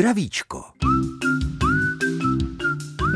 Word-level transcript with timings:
Zdravíčko. 0.00 0.64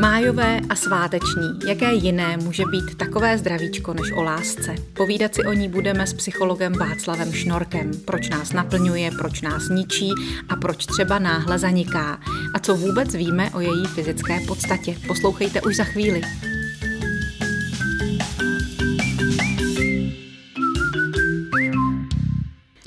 Májové 0.00 0.60
a 0.68 0.74
sváteční. 0.74 1.58
Jaké 1.68 1.95
jiné 1.95 2.36
může 2.36 2.62
být 2.70 2.98
takové 2.98 3.38
zdravíčko 3.38 3.95
než 3.95 4.12
o 4.12 4.22
lásce? 4.22 4.74
Povídat 4.96 5.34
si 5.34 5.44
o 5.44 5.52
ní 5.52 5.68
budeme 5.68 6.06
s 6.06 6.14
psychologem 6.14 6.72
Václavem 6.72 7.32
Šnorkem. 7.32 7.91
Proč 8.05 8.28
nás 8.28 8.52
naplňuje, 8.52 9.10
proč 9.10 9.41
nás 9.41 9.68
ničí 9.68 10.10
a 10.48 10.56
proč 10.56 10.86
třeba 10.86 11.18
náhle 11.18 11.59
zaniká. 11.59 12.20
A 12.55 12.59
co 12.59 12.74
vůbec 12.74 13.14
víme 13.14 13.51
o 13.51 13.60
její 13.60 13.87
fyzické 13.87 14.41
podstatě? 14.46 14.96
Poslouchejte 15.06 15.62
už 15.62 15.77
za 15.77 15.84
chvíli. 15.84 16.20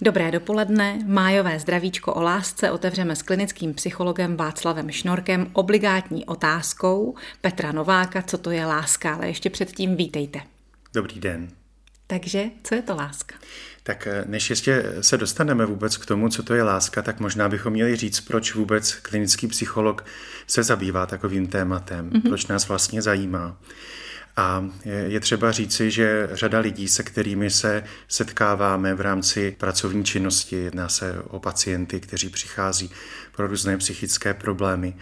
Dobré 0.07 0.31
dopoledne, 0.31 0.99
májové 1.05 1.59
zdravíčko 1.59 2.13
o 2.13 2.21
lásce 2.21 2.71
otevřeme 2.71 3.15
s 3.15 3.21
klinickým 3.21 3.73
psychologem 3.73 4.37
Václavem 4.37 4.91
Šnorkem 4.91 5.49
obligátní 5.53 6.25
otázkou 6.25 7.15
Petra 7.41 7.71
Nováka, 7.71 8.21
co 8.21 8.37
to 8.37 8.51
je 8.51 8.65
láska, 8.65 9.13
ale 9.13 9.27
ještě 9.27 9.49
předtím 9.49 9.95
vítejte. 9.95 10.39
Dobrý 10.93 11.19
den. 11.19 11.47
Takže, 12.07 12.45
co 12.63 12.75
je 12.75 12.81
to 12.81 12.95
láska? 12.95 13.35
Tak 13.83 14.07
eh, 14.07 14.23
než 14.27 14.49
ještě 14.49 14.83
se 15.01 15.17
dostaneme 15.17 15.65
vůbec 15.65 15.97
k 15.97 16.05
tomu, 16.05 16.29
co 16.29 16.43
to 16.43 16.53
je 16.53 16.63
láska, 16.63 17.01
tak 17.01 17.19
možná 17.19 17.49
bychom 17.49 17.73
měli 17.73 17.95
říct, 17.95 18.19
proč 18.19 18.55
vůbec 18.55 18.95
klinický 18.95 19.47
psycholog 19.47 20.05
se 20.47 20.63
zabývá 20.63 21.05
takovým 21.05 21.47
tématem, 21.47 22.09
mm-hmm. 22.09 22.21
proč 22.27 22.47
nás 22.47 22.67
vlastně 22.67 23.01
zajímá. 23.01 23.57
A 24.37 24.65
je 25.07 25.19
třeba 25.19 25.51
říci, 25.51 25.91
že 25.91 26.29
řada 26.31 26.59
lidí, 26.59 26.87
se 26.87 27.03
kterými 27.03 27.49
se 27.49 27.83
setkáváme 28.07 28.95
v 28.95 29.01
rámci 29.01 29.55
pracovní 29.57 30.05
činnosti, 30.05 30.55
jedná 30.55 30.89
se 30.89 31.21
o 31.27 31.39
pacienty, 31.39 31.99
kteří 31.99 32.29
přichází 32.29 32.91
pro 33.35 33.47
různé 33.47 33.77
psychické 33.77 34.33
problémy, 34.33 34.95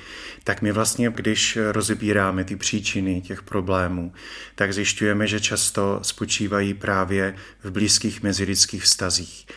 tak 0.44 0.62
my 0.62 0.72
vlastně, 0.72 1.12
když 1.16 1.58
rozebíráme 1.72 2.44
ty 2.44 2.56
příčiny 2.56 3.22
těch 3.22 3.44
problémů, 3.44 4.14
tak 4.56 4.74
zjišťujeme, 4.74 5.28
že 5.28 5.40
často 5.40 6.00
spočívají 6.02 6.74
právě 6.74 7.36
v 7.64 7.72
blízkých 7.72 8.24
mezilidských 8.24 8.84
vztazích. 8.84 9.48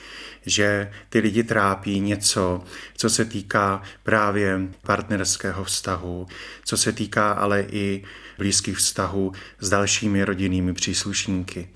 Že 0.47 0.93
ty 1.09 1.19
lidi 1.19 1.43
trápí 1.43 2.01
něco, 2.01 2.65
co 2.97 3.11
se 3.11 3.25
týká 3.25 3.83
právě 4.03 4.61
partnerského 4.83 5.65
vztahu, 5.65 6.27
co 6.65 6.77
se 6.77 6.93
týká 6.93 7.33
ale 7.33 7.67
i 7.71 8.05
blízkých 8.39 8.77
vztahů 8.77 9.33
s 9.61 9.69
dalšími 9.69 10.25
rodinnými 10.25 10.75
příslušníky. 10.75 11.69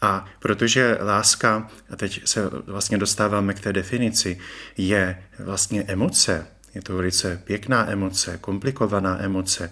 A 0.00 0.24
protože 0.38 0.98
láska, 1.00 1.70
a 1.90 1.96
teď 1.96 2.20
se 2.24 2.50
vlastně 2.66 2.98
dostáváme 2.98 3.54
k 3.54 3.60
té 3.60 3.72
definici, 3.72 4.38
je 4.76 5.22
vlastně 5.38 5.82
emoce, 5.82 6.46
je 6.74 6.82
to 6.82 6.96
velice 6.96 7.42
pěkná 7.44 7.90
emoce, 7.90 8.38
komplikovaná 8.40 9.22
emoce, 9.22 9.70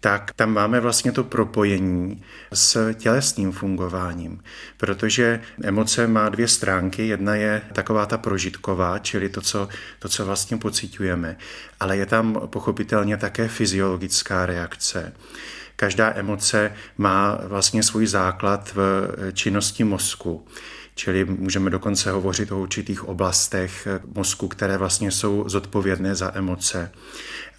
tak 0.00 0.32
tam 0.36 0.52
máme 0.52 0.80
vlastně 0.80 1.12
to 1.12 1.24
propojení 1.24 2.22
s 2.52 2.94
tělesným 2.94 3.52
fungováním, 3.52 4.42
protože 4.76 5.40
emoce 5.62 6.06
má 6.06 6.28
dvě 6.28 6.48
stránky. 6.48 7.08
Jedna 7.08 7.34
je 7.34 7.62
taková 7.72 8.06
ta 8.06 8.18
prožitková, 8.18 8.98
čili 8.98 9.28
to, 9.28 9.40
co, 9.40 9.68
to, 9.98 10.08
co 10.08 10.26
vlastně 10.26 10.56
pocitujeme, 10.56 11.36
ale 11.80 11.96
je 11.96 12.06
tam 12.06 12.40
pochopitelně 12.46 13.16
také 13.16 13.48
fyziologická 13.48 14.46
reakce. 14.46 15.12
Každá 15.76 16.12
emoce 16.14 16.72
má 16.96 17.38
vlastně 17.44 17.82
svůj 17.82 18.06
základ 18.06 18.72
v 18.74 19.08
činnosti 19.32 19.84
mozku. 19.84 20.46
Čili 20.98 21.24
můžeme 21.24 21.70
dokonce 21.70 22.10
hovořit 22.10 22.52
o 22.52 22.58
určitých 22.58 23.04
oblastech 23.04 23.88
mozku, 24.14 24.48
které 24.48 24.78
vlastně 24.78 25.10
jsou 25.10 25.44
zodpovědné 25.48 26.14
za 26.14 26.32
emoce. 26.34 26.92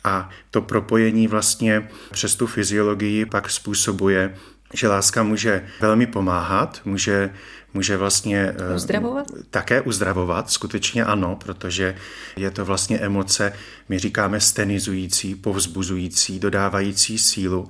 A 0.04 0.30
to 0.52 0.62
propojení 0.62 1.28
vlastně 1.28 1.90
přes 2.12 2.36
tu 2.36 2.48
fyziologii 2.48 3.26
pak 3.26 3.50
způsobuje, 3.50 4.36
že 4.74 4.88
láska 4.88 5.24
může 5.24 5.68
velmi 5.82 6.08
pomáhat, 6.08 6.82
může 6.86 7.34
může 7.74 7.98
vlastně 7.98 8.56
eh, 8.72 8.76
uzdravovat? 8.76 9.28
také 9.50 9.82
uzdravovat, 9.82 10.52
skutečně 10.52 11.06
ano, 11.06 11.36
protože 11.36 11.96
je 12.38 12.52
to 12.52 12.66
vlastně 12.66 13.00
emoce, 13.00 13.54
my 13.90 14.00
říkáme 14.00 14.40
stenizující, 14.40 15.36
povzbuzující, 15.36 16.40
dodávající 16.40 17.18
sílu, 17.18 17.68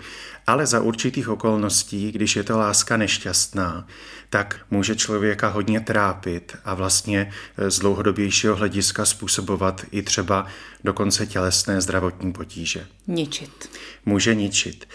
ale 0.48 0.66
za 0.66 0.80
určitých 0.80 1.30
okolností, 1.30 2.12
když 2.12 2.36
je 2.36 2.44
to 2.44 2.58
láska 2.58 2.98
nešťastná, 2.98 3.88
tak 4.30 4.60
může 4.72 4.96
člověka 4.96 5.48
hodně 5.48 5.80
trápit 5.80 6.58
a 6.66 6.74
vlastně 6.74 7.34
eh, 7.58 7.72
z 7.72 7.80
dlouhodobějšího 7.80 8.56
hlediska 8.56 9.06
způsobovat 9.06 9.86
i 9.92 10.02
třeba 10.02 10.48
dokonce 10.84 11.26
tělesné 11.26 11.82
zdravotní 11.82 12.34
potíže. 12.34 12.88
Ničit. 13.08 13.70
Může 14.06 14.36
ničit. 14.36 14.86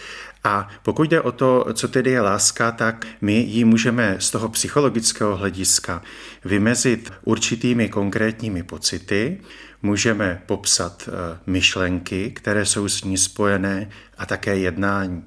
A 0.45 0.67
pokud 0.83 1.09
jde 1.09 1.21
o 1.21 1.31
to, 1.31 1.65
co 1.73 1.87
tedy 1.87 2.11
je 2.11 2.21
láska, 2.21 2.71
tak 2.71 3.07
my 3.21 3.33
ji 3.33 3.65
můžeme 3.65 4.15
z 4.19 4.31
toho 4.31 4.49
psychologického 4.49 5.37
hlediska 5.37 6.01
vymezit 6.45 7.13
určitými 7.23 7.89
konkrétními 7.89 8.63
pocity, 8.63 9.41
můžeme 9.81 10.41
popsat 10.45 11.09
eh, 11.09 11.39
myšlenky, 11.45 12.31
které 12.31 12.65
jsou 12.65 12.89
s 12.89 13.03
ní 13.03 13.17
spojené 13.17 13.89
a 14.17 14.25
také 14.25 14.57
jednání. 14.57 15.23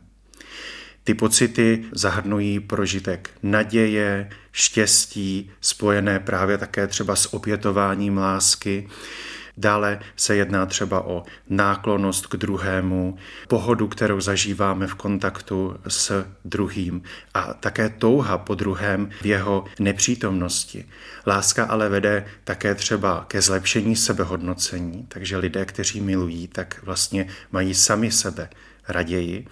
Ty 1.04 1.14
pocity 1.14 1.84
zahrnují 1.92 2.60
prožitek 2.60 3.30
naděje, 3.42 4.30
štěstí, 4.52 5.50
spojené 5.60 6.20
právě 6.20 6.58
také 6.58 6.86
třeba 6.86 7.16
s 7.16 7.34
opětováním 7.34 8.18
lásky, 8.18 8.88
Dále 9.60 10.00
se 10.16 10.36
jedná 10.36 10.66
třeba 10.66 11.06
o 11.06 11.22
náklonost 11.48 12.26
k 12.26 12.36
druhému, 12.36 13.18
pohodu, 13.48 13.88
kterou 13.88 14.20
zažíváme 14.20 14.86
v 14.86 14.94
kontaktu 14.94 15.76
s 15.88 16.24
druhým 16.44 17.02
a 17.34 17.54
také 17.54 17.88
touha 17.88 18.38
po 18.38 18.54
druhém 18.54 19.10
v 19.22 19.26
jeho 19.26 19.64
nepřítomnosti. 19.78 20.88
Láska 21.26 21.64
ale 21.64 21.88
vede 21.88 22.26
také 22.44 22.74
třeba 22.74 23.24
ke 23.28 23.42
zlepšení 23.42 23.96
sebehodnocení, 23.96 25.06
takže 25.08 25.36
lidé, 25.36 25.64
kteří 25.64 26.00
milují, 26.00 26.48
tak 26.48 26.80
vlastně 26.82 27.26
mají 27.52 27.74
sami 27.74 28.10
sebe 28.10 28.48
raději. 28.88 29.46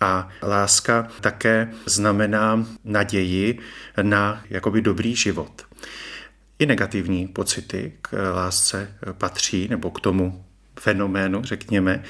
A 0.00 0.28
láska 0.42 1.08
také 1.20 1.72
znamená 1.86 2.66
naději 2.84 3.58
na 4.02 4.42
jakoby 4.50 4.82
dobrý 4.82 5.16
život. 5.16 5.62
I 6.64 6.66
negativní 6.66 7.26
pocity 7.26 7.92
k 8.02 8.32
lásce 8.34 8.96
patří, 9.12 9.68
nebo 9.68 9.90
k 9.90 10.00
tomu 10.00 10.44
fenoménu, 10.80 11.42
řekněme. 11.44 12.02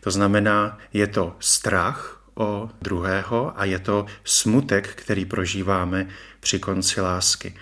To 0.00 0.10
znamená, 0.10 0.78
je 0.92 1.06
to 1.06 1.36
strach 1.40 2.22
o 2.34 2.70
druhého 2.82 3.60
a 3.60 3.64
je 3.64 3.78
to 3.78 4.06
smutek, 4.24 4.88
který 4.88 5.24
prožíváme 5.24 6.06
při 6.40 6.58
konci 6.58 7.00
lásky. 7.00 7.54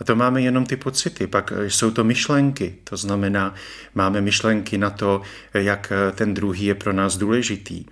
A 0.00 0.04
to 0.04 0.16
máme 0.16 0.42
jenom 0.42 0.66
ty 0.66 0.76
pocity, 0.76 1.26
pak 1.26 1.52
jsou 1.68 1.90
to 1.90 2.04
myšlenky, 2.04 2.74
to 2.84 2.96
znamená, 2.96 3.54
máme 3.94 4.20
myšlenky 4.20 4.78
na 4.78 4.90
to, 4.90 5.22
jak 5.54 5.92
ten 6.14 6.34
druhý 6.34 6.64
je 6.64 6.74
pro 6.74 6.92
nás 6.92 7.16
důležitý. 7.16 7.84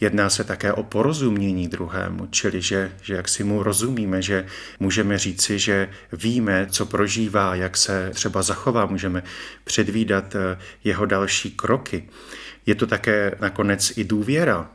Jedná 0.00 0.30
se 0.30 0.44
také 0.44 0.72
o 0.72 0.82
porozumění 0.82 1.68
druhému, 1.68 2.26
čili 2.30 2.62
že, 2.62 2.92
že 3.02 3.14
jak 3.14 3.28
si 3.28 3.44
mu 3.44 3.62
rozumíme, 3.62 4.22
že 4.22 4.46
můžeme 4.80 5.18
říci, 5.18 5.58
že 5.58 5.88
víme, 6.12 6.66
co 6.70 6.86
prožívá, 6.86 7.54
jak 7.54 7.76
se 7.76 8.10
třeba 8.14 8.42
zachová, 8.42 8.86
můžeme 8.86 9.22
předvídat 9.64 10.34
eh, 10.34 10.58
jeho 10.84 11.06
další 11.06 11.50
kroky. 11.50 12.08
Je 12.66 12.74
to 12.74 12.86
také 12.86 13.36
nakonec 13.40 13.92
i 13.96 14.04
důvěra. 14.04 14.70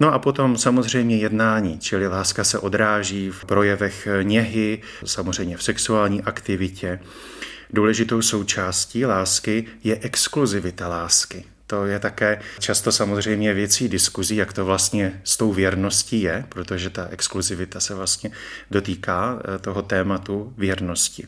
No 0.00 0.14
a 0.14 0.18
potom 0.18 0.58
samozřejmě 0.58 1.16
jednání, 1.16 1.78
čili 1.78 2.08
láska 2.08 2.44
se 2.44 2.58
odráží 2.58 3.30
v 3.30 3.44
projevech 3.44 4.08
něhy, 4.22 4.82
samozřejmě 5.04 5.56
v 5.56 5.62
sexuální 5.62 6.22
aktivitě. 6.22 7.00
Důležitou 7.70 8.22
součástí 8.22 9.06
lásky 9.06 9.64
je 9.84 9.98
exkluzivita 10.02 10.88
lásky. 10.88 11.44
To 11.68 11.86
je 11.86 11.98
také 11.98 12.40
často 12.58 12.92
samozřejmě 12.92 13.54
věcí 13.54 13.88
diskuzí, 13.88 14.36
jak 14.36 14.52
to 14.52 14.64
vlastně 14.64 15.20
s 15.24 15.36
tou 15.36 15.52
věrností 15.52 16.20
je, 16.20 16.44
protože 16.48 16.90
ta 16.90 17.08
exkluzivita 17.10 17.80
se 17.80 17.94
vlastně 17.94 18.30
dotýká 18.70 19.38
eh, 19.54 19.58
toho 19.58 19.82
tématu 19.82 20.54
věrnosti. 20.56 21.26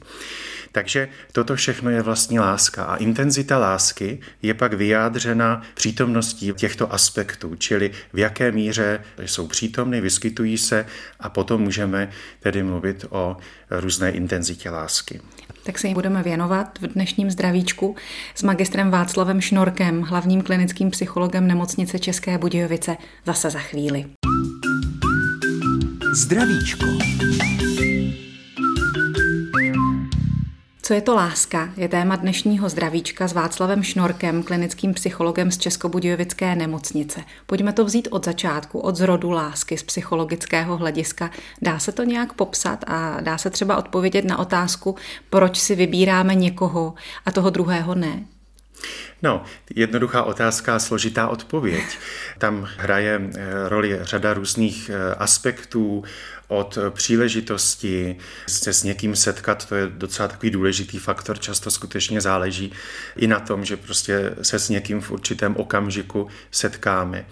Takže 0.72 1.08
toto 1.32 1.56
všechno 1.56 1.90
je 1.90 2.02
vlastně 2.02 2.40
láska 2.40 2.84
a 2.84 2.96
intenzita 2.96 3.58
lásky 3.58 4.20
je 4.42 4.54
pak 4.54 4.72
vyjádřena 4.72 5.62
přítomností 5.74 6.52
těchto 6.56 6.92
aspektů, 6.92 7.56
čili 7.56 7.90
v 8.12 8.18
jaké 8.18 8.52
míře 8.52 9.00
jsou 9.24 9.46
přítomny, 9.46 10.00
vyskytují 10.00 10.58
se 10.58 10.86
a 11.20 11.28
potom 11.28 11.60
můžeme 11.60 12.10
tedy 12.40 12.62
mluvit 12.62 13.04
o 13.10 13.36
různé 13.70 14.10
intenzitě 14.10 14.70
lásky 14.70 15.20
tak 15.64 15.78
se 15.78 15.86
jim 15.86 15.94
budeme 15.94 16.22
věnovat 16.22 16.78
v 16.78 16.86
dnešním 16.86 17.30
zdravíčku 17.30 17.96
s 18.34 18.42
magistrem 18.42 18.90
Václavem 18.90 19.40
Šnorkem, 19.40 20.02
hlavním 20.02 20.42
klinickým 20.42 20.90
psychologem 20.90 21.46
nemocnice 21.46 21.98
České 21.98 22.38
Budějovice, 22.38 22.96
zase 23.26 23.50
za 23.50 23.58
chvíli. 23.58 24.04
Zdravíčko. 26.12 26.86
Co 30.90 30.94
je 30.94 31.00
to 31.00 31.14
láska? 31.14 31.68
Je 31.76 31.88
téma 31.88 32.16
dnešního 32.16 32.68
zdravíčka 32.68 33.28
s 33.28 33.32
Václavem 33.32 33.82
Šnorkem, 33.82 34.42
klinickým 34.42 34.94
psychologem 34.94 35.50
z 35.50 35.58
Českobudějovické 35.58 36.54
nemocnice. 36.56 37.20
Pojďme 37.46 37.72
to 37.72 37.84
vzít 37.84 38.08
od 38.10 38.24
začátku, 38.24 38.78
od 38.78 38.96
zrodu 38.96 39.30
lásky 39.30 39.78
z 39.78 39.82
psychologického 39.82 40.76
hlediska. 40.76 41.30
Dá 41.62 41.78
se 41.78 41.92
to 41.92 42.02
nějak 42.02 42.32
popsat 42.32 42.84
a 42.86 43.20
dá 43.20 43.38
se 43.38 43.50
třeba 43.50 43.76
odpovědět 43.76 44.24
na 44.24 44.38
otázku, 44.38 44.96
proč 45.30 45.58
si 45.58 45.74
vybíráme 45.74 46.34
někoho 46.34 46.94
a 47.26 47.32
toho 47.32 47.50
druhého 47.50 47.94
ne? 47.94 48.24
No, 49.22 49.44
jednoduchá 49.74 50.22
otázka, 50.22 50.78
složitá 50.78 51.28
odpověď. 51.28 51.98
Tam 52.38 52.68
hraje 52.76 53.20
eh, 53.20 53.68
roli 53.68 53.98
řada 54.02 54.34
různých 54.34 54.90
eh, 54.90 55.14
aspektů, 55.14 56.04
od 56.50 56.78
příležitosti 56.90 58.16
se 58.48 58.72
s 58.72 58.82
někým 58.82 59.16
setkat, 59.16 59.68
to 59.68 59.74
je 59.74 59.86
docela 59.86 60.28
takový 60.28 60.50
důležitý 60.50 60.98
faktor, 60.98 61.38
často 61.38 61.70
skutečně 61.70 62.20
záleží 62.20 62.72
i 63.16 63.26
na 63.26 63.40
tom, 63.40 63.64
že 63.64 63.76
prostě 63.76 64.34
se 64.42 64.58
s 64.58 64.68
někým 64.68 65.00
v 65.00 65.10
určitém 65.10 65.56
okamžiku 65.56 66.28
setkáme. 66.50 67.26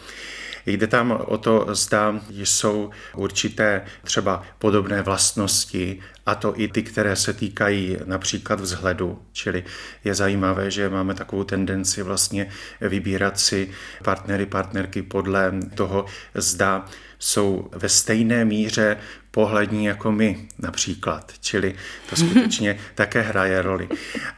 Jde 0.66 0.86
tam 0.86 1.10
o 1.26 1.38
to, 1.38 1.66
zda 1.70 2.20
jsou 2.30 2.90
určité 3.14 3.82
třeba 4.04 4.42
podobné 4.58 5.02
vlastnosti, 5.02 6.00
a 6.28 6.34
to 6.34 6.60
i 6.60 6.68
ty, 6.68 6.82
které 6.82 7.16
se 7.16 7.32
týkají 7.32 7.96
například 8.04 8.60
vzhledu. 8.60 9.22
Čili 9.32 9.64
je 10.04 10.14
zajímavé, 10.14 10.70
že 10.70 10.88
máme 10.88 11.14
takovou 11.14 11.44
tendenci 11.44 12.02
vlastně 12.02 12.48
vybírat 12.80 13.40
si 13.40 13.70
partnery, 14.04 14.46
partnerky 14.46 15.02
podle 15.02 15.52
toho, 15.74 16.04
zda 16.34 16.84
jsou 17.18 17.68
ve 17.72 17.88
stejné 17.88 18.44
míře 18.44 18.96
pohlední 19.30 19.84
jako 19.84 20.12
my 20.12 20.48
například, 20.58 21.32
čili 21.40 21.74
to 22.10 22.16
skutečně 22.16 22.78
také 22.94 23.20
hraje 23.20 23.62
roli. 23.62 23.88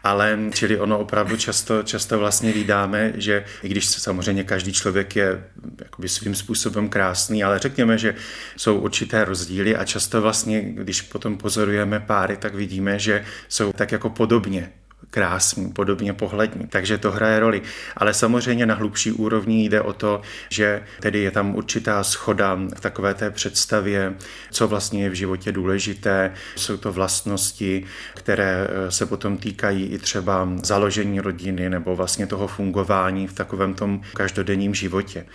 Ale 0.04 0.38
čili 0.52 0.80
ono 0.80 0.98
opravdu 0.98 1.36
často, 1.36 1.82
často 1.82 2.18
vlastně 2.18 2.52
vydáme, 2.52 3.12
že 3.14 3.44
i 3.62 3.68
když 3.68 3.86
samozřejmě 3.86 4.44
každý 4.44 4.72
člověk 4.72 5.16
je 5.16 5.44
jakoby 5.78 6.08
svým 6.08 6.34
způsobem 6.34 6.88
krásný, 6.88 7.44
ale 7.44 7.58
řekněme, 7.58 7.98
že 7.98 8.14
jsou 8.56 8.78
určité 8.78 9.24
rozdíly 9.24 9.76
a 9.76 9.84
často 9.84 10.20
vlastně, 10.20 10.60
když 10.62 11.02
potom 11.02 11.36
pozorujeme 11.36 11.79
páry, 12.00 12.36
tak 12.36 12.54
vidíme, 12.54 12.98
že 12.98 13.24
jsou 13.48 13.72
tak 13.72 13.92
jako 13.92 14.10
podobně 14.10 14.72
krásný, 15.10 15.72
podobně 15.72 16.12
pohlední. 16.12 16.66
Takže 16.66 16.98
to 16.98 17.10
hraje 17.10 17.40
roli. 17.40 17.62
Ale 17.96 18.14
samozřejmě 18.14 18.66
na 18.66 18.74
hlubší 18.74 19.12
úrovni 19.12 19.64
jde 19.64 19.80
o 19.80 19.92
to, 19.92 20.20
že 20.48 20.82
tedy 21.00 21.18
je 21.18 21.30
tam 21.30 21.54
určitá 21.54 22.04
schoda 22.04 22.58
v 22.76 22.80
takové 22.80 23.14
té 23.14 23.30
představě, 23.30 24.14
co 24.50 24.68
vlastně 24.68 25.02
je 25.02 25.10
v 25.10 25.14
životě 25.14 25.52
důležité. 25.52 26.32
Jsou 26.56 26.76
to 26.76 26.92
vlastnosti, 26.92 27.84
které 28.14 28.66
eh, 28.68 28.90
se 28.90 29.06
potom 29.06 29.36
týkají 29.36 29.86
i 29.86 29.98
třeba 29.98 30.48
založení 30.62 31.20
rodiny 31.20 31.70
nebo 31.70 31.96
vlastně 31.96 32.26
toho 32.26 32.46
fungování 32.46 33.26
v 33.26 33.32
takovém 33.32 33.74
tom 33.74 34.00
každodenním 34.14 34.74
životě. 34.74 35.26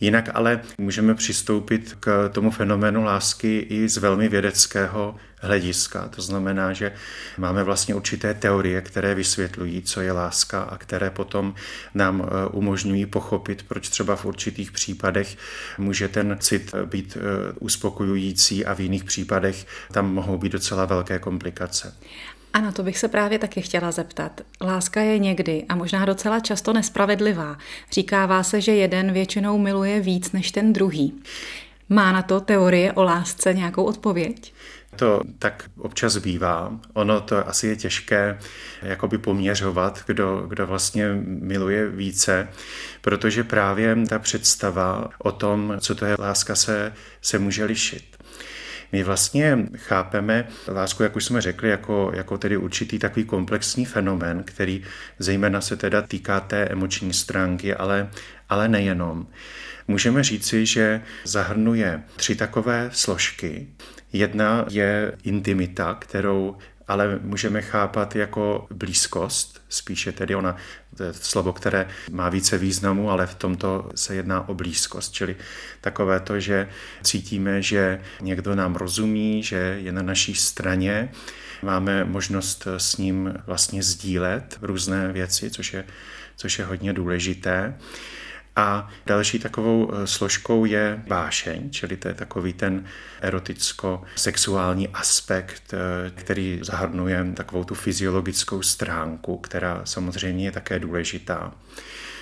Jinak 0.00 0.28
ale 0.34 0.60
můžeme 0.78 1.14
přistoupit 1.14 1.96
k 2.00 2.28
tomu 2.32 2.50
fenoménu 2.50 3.04
lásky 3.04 3.58
i 3.58 3.88
z 3.88 3.96
velmi 3.96 4.28
vědeckého 4.28 5.14
hlediska. 5.40 6.08
To 6.08 6.22
znamená, 6.22 6.72
že 6.72 6.92
máme 7.38 7.64
vlastně 7.64 7.94
určité 7.94 8.34
teorie, 8.34 8.80
které 8.80 9.14
vysvětlují, 9.14 9.82
co 9.82 10.00
je 10.00 10.12
láska 10.12 10.62
a 10.62 10.76
které 10.78 11.10
potom 11.10 11.54
nám 11.94 12.22
eh, 12.24 12.46
umožňují 12.46 13.06
pochopit, 13.06 13.64
proč 13.68 13.88
třeba 13.88 14.16
v 14.16 14.24
určitých 14.24 14.72
případech 14.72 15.36
může 15.78 16.08
ten 16.08 16.36
cit 16.40 16.74
být 16.84 17.16
eh, 17.20 17.52
uspokojující 17.58 18.66
a 18.66 18.74
v 18.74 18.80
jiných 18.80 19.04
případech 19.04 19.66
tam 19.92 20.14
mohou 20.14 20.38
být 20.38 20.52
docela 20.52 20.84
velké 20.84 21.18
komplikace. 21.18 21.94
Ano, 22.52 22.72
to 22.72 22.82
bych 22.82 22.98
se 22.98 23.08
právě 23.08 23.38
taky 23.38 23.62
chtěla 23.62 23.90
zeptat. 23.90 24.40
Láska 24.60 25.00
je 25.00 25.18
někdy 25.18 25.64
a 25.68 25.74
možná 25.74 26.04
docela 26.04 26.40
často 26.40 26.72
nespravedlivá. 26.72 27.56
Říkává 27.92 28.42
se, 28.42 28.60
že 28.60 28.74
jeden 28.74 29.12
většinou 29.12 29.58
miluje 29.58 30.00
víc 30.00 30.32
než 30.32 30.50
ten 30.50 30.72
druhý. 30.72 31.22
Má 31.88 32.12
na 32.12 32.22
to 32.22 32.40
teorie 32.40 32.92
o 32.92 33.02
lásce 33.02 33.54
nějakou 33.54 33.84
odpověď? 33.84 34.52
To 34.96 35.20
tak 35.38 35.70
občas 35.78 36.16
bývá. 36.16 36.72
Ono 36.92 37.20
to 37.20 37.48
asi 37.48 37.66
je 37.66 37.76
těžké 37.76 38.38
jakoby 38.82 39.18
poměřovat, 39.18 40.02
kdo, 40.06 40.44
kdo 40.48 40.66
vlastně 40.66 41.08
miluje 41.24 41.88
více, 41.88 42.48
protože 43.00 43.44
právě 43.44 43.96
ta 44.08 44.18
představa 44.18 45.08
o 45.18 45.32
tom, 45.32 45.76
co 45.80 45.94
to 45.94 46.04
je 46.04 46.16
láska, 46.18 46.54
se, 46.54 46.92
se 47.22 47.38
může 47.38 47.64
lišit. 47.64 48.17
My 48.92 49.02
vlastně 49.02 49.58
chápeme 49.76 50.48
lásku, 50.68 51.02
jak 51.02 51.16
už 51.16 51.24
jsme 51.24 51.40
řekli, 51.40 51.70
jako, 51.70 52.12
jako 52.14 52.38
tedy 52.38 52.56
určitý 52.56 52.98
takový 52.98 53.24
komplexní 53.24 53.84
fenomén, 53.84 54.42
který 54.44 54.82
zejména 55.18 55.60
se 55.60 55.76
teda 55.76 56.02
týká 56.02 56.40
té 56.40 56.64
emoční 56.64 57.12
stránky, 57.12 57.74
ale, 57.74 58.10
ale 58.48 58.68
nejenom. 58.68 59.26
Můžeme 59.88 60.22
říci, 60.24 60.66
že 60.66 61.02
zahrnuje 61.24 62.02
tři 62.16 62.36
takové 62.36 62.90
složky. 62.92 63.68
Jedna 64.12 64.66
je 64.70 65.12
intimita, 65.24 65.94
kterou 65.94 66.56
ale 66.88 67.18
můžeme 67.22 67.62
chápat 67.62 68.16
jako 68.16 68.66
blízkost, 68.70 69.62
spíše 69.68 70.12
tedy 70.12 70.34
ona, 70.34 70.56
to 70.96 71.02
je 71.02 71.12
slovo, 71.12 71.52
které 71.52 71.86
má 72.10 72.28
více 72.28 72.58
významu, 72.58 73.10
ale 73.10 73.26
v 73.26 73.34
tomto 73.34 73.90
se 73.94 74.14
jedná 74.14 74.48
o 74.48 74.54
blízkost, 74.54 75.12
čili 75.12 75.36
takové 75.80 76.20
to, 76.20 76.40
že 76.40 76.68
cítíme, 77.02 77.62
že 77.62 78.00
někdo 78.20 78.54
nám 78.54 78.74
rozumí, 78.74 79.42
že 79.42 79.56
je 79.80 79.92
na 79.92 80.02
naší 80.02 80.34
straně, 80.34 81.10
máme 81.62 82.04
možnost 82.04 82.66
s 82.76 82.96
ním 82.96 83.34
vlastně 83.46 83.82
sdílet 83.82 84.58
různé 84.62 85.12
věci, 85.12 85.50
což 85.50 85.74
je, 85.74 85.84
což 86.36 86.58
je 86.58 86.64
hodně 86.64 86.92
důležité. 86.92 87.74
A 88.58 88.88
další 89.06 89.38
takovou 89.38 89.90
eh, 89.92 90.06
složkou 90.06 90.64
je 90.64 91.02
vášeň, 91.06 91.70
čili 91.70 91.96
to 91.96 92.08
je 92.08 92.14
takový 92.14 92.52
ten 92.52 92.84
eroticko-sexuální 93.20 94.88
aspekt, 94.88 95.74
eh, 95.74 96.10
který 96.14 96.60
zahrnuje 96.62 97.26
takovou 97.34 97.64
tu 97.64 97.74
fyziologickou 97.74 98.62
stránku, 98.62 99.36
která 99.38 99.80
samozřejmě 99.84 100.44
je 100.44 100.52
také 100.52 100.78
důležitá 100.78 101.52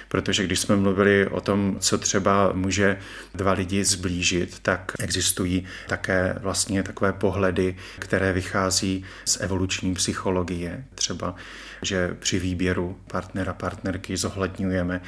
protože 0.08 0.44
když 0.44 0.60
jsme 0.60 0.76
mluvili 0.76 1.26
o 1.26 1.40
tom, 1.40 1.76
co 1.80 1.98
třeba 1.98 2.52
může 2.52 2.98
dva 3.34 3.52
lidi 3.52 3.84
zblížit, 3.84 4.58
tak 4.62 4.92
existují 4.98 5.64
také 5.88 6.34
vlastně 6.40 6.82
takové 6.82 7.12
pohledy, 7.12 7.76
které 7.98 8.32
vychází 8.32 9.04
z 9.24 9.40
evoluční 9.40 9.94
psychologie. 9.94 10.84
Třeba, 10.94 11.34
že 11.82 12.16
při 12.18 12.38
výběru 12.38 12.98
partnera, 13.10 13.52
partnerky 13.52 14.16
zohledňujeme 14.16 15.00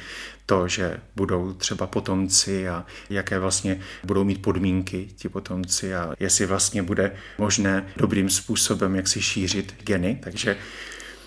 to, 0.45 0.67
že 0.67 0.97
budou 1.15 1.53
třeba 1.53 1.87
potomci 1.87 2.69
a 2.69 2.85
jaké 3.09 3.39
vlastně 3.39 3.79
budou 4.03 4.23
mít 4.23 4.41
podmínky 4.41 5.07
ti 5.15 5.29
potomci 5.29 5.95
a 5.95 6.13
jestli 6.19 6.45
vlastně 6.45 6.83
bude 6.83 7.11
možné 7.37 7.85
dobrým 7.97 8.29
způsobem, 8.29 8.95
jak 8.95 9.07
si 9.07 9.21
šířit 9.21 9.75
geny. 9.83 10.19
Takže 10.23 10.57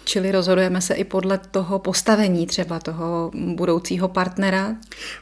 Čili 0.04 0.32
rozhodujeme 0.32 0.80
se 0.80 0.94
i 0.94 1.04
podle 1.04 1.38
toho 1.38 1.78
postavení 1.78 2.46
třeba 2.46 2.78
toho 2.78 3.30
budoucího 3.34 4.08
partnera? 4.08 4.76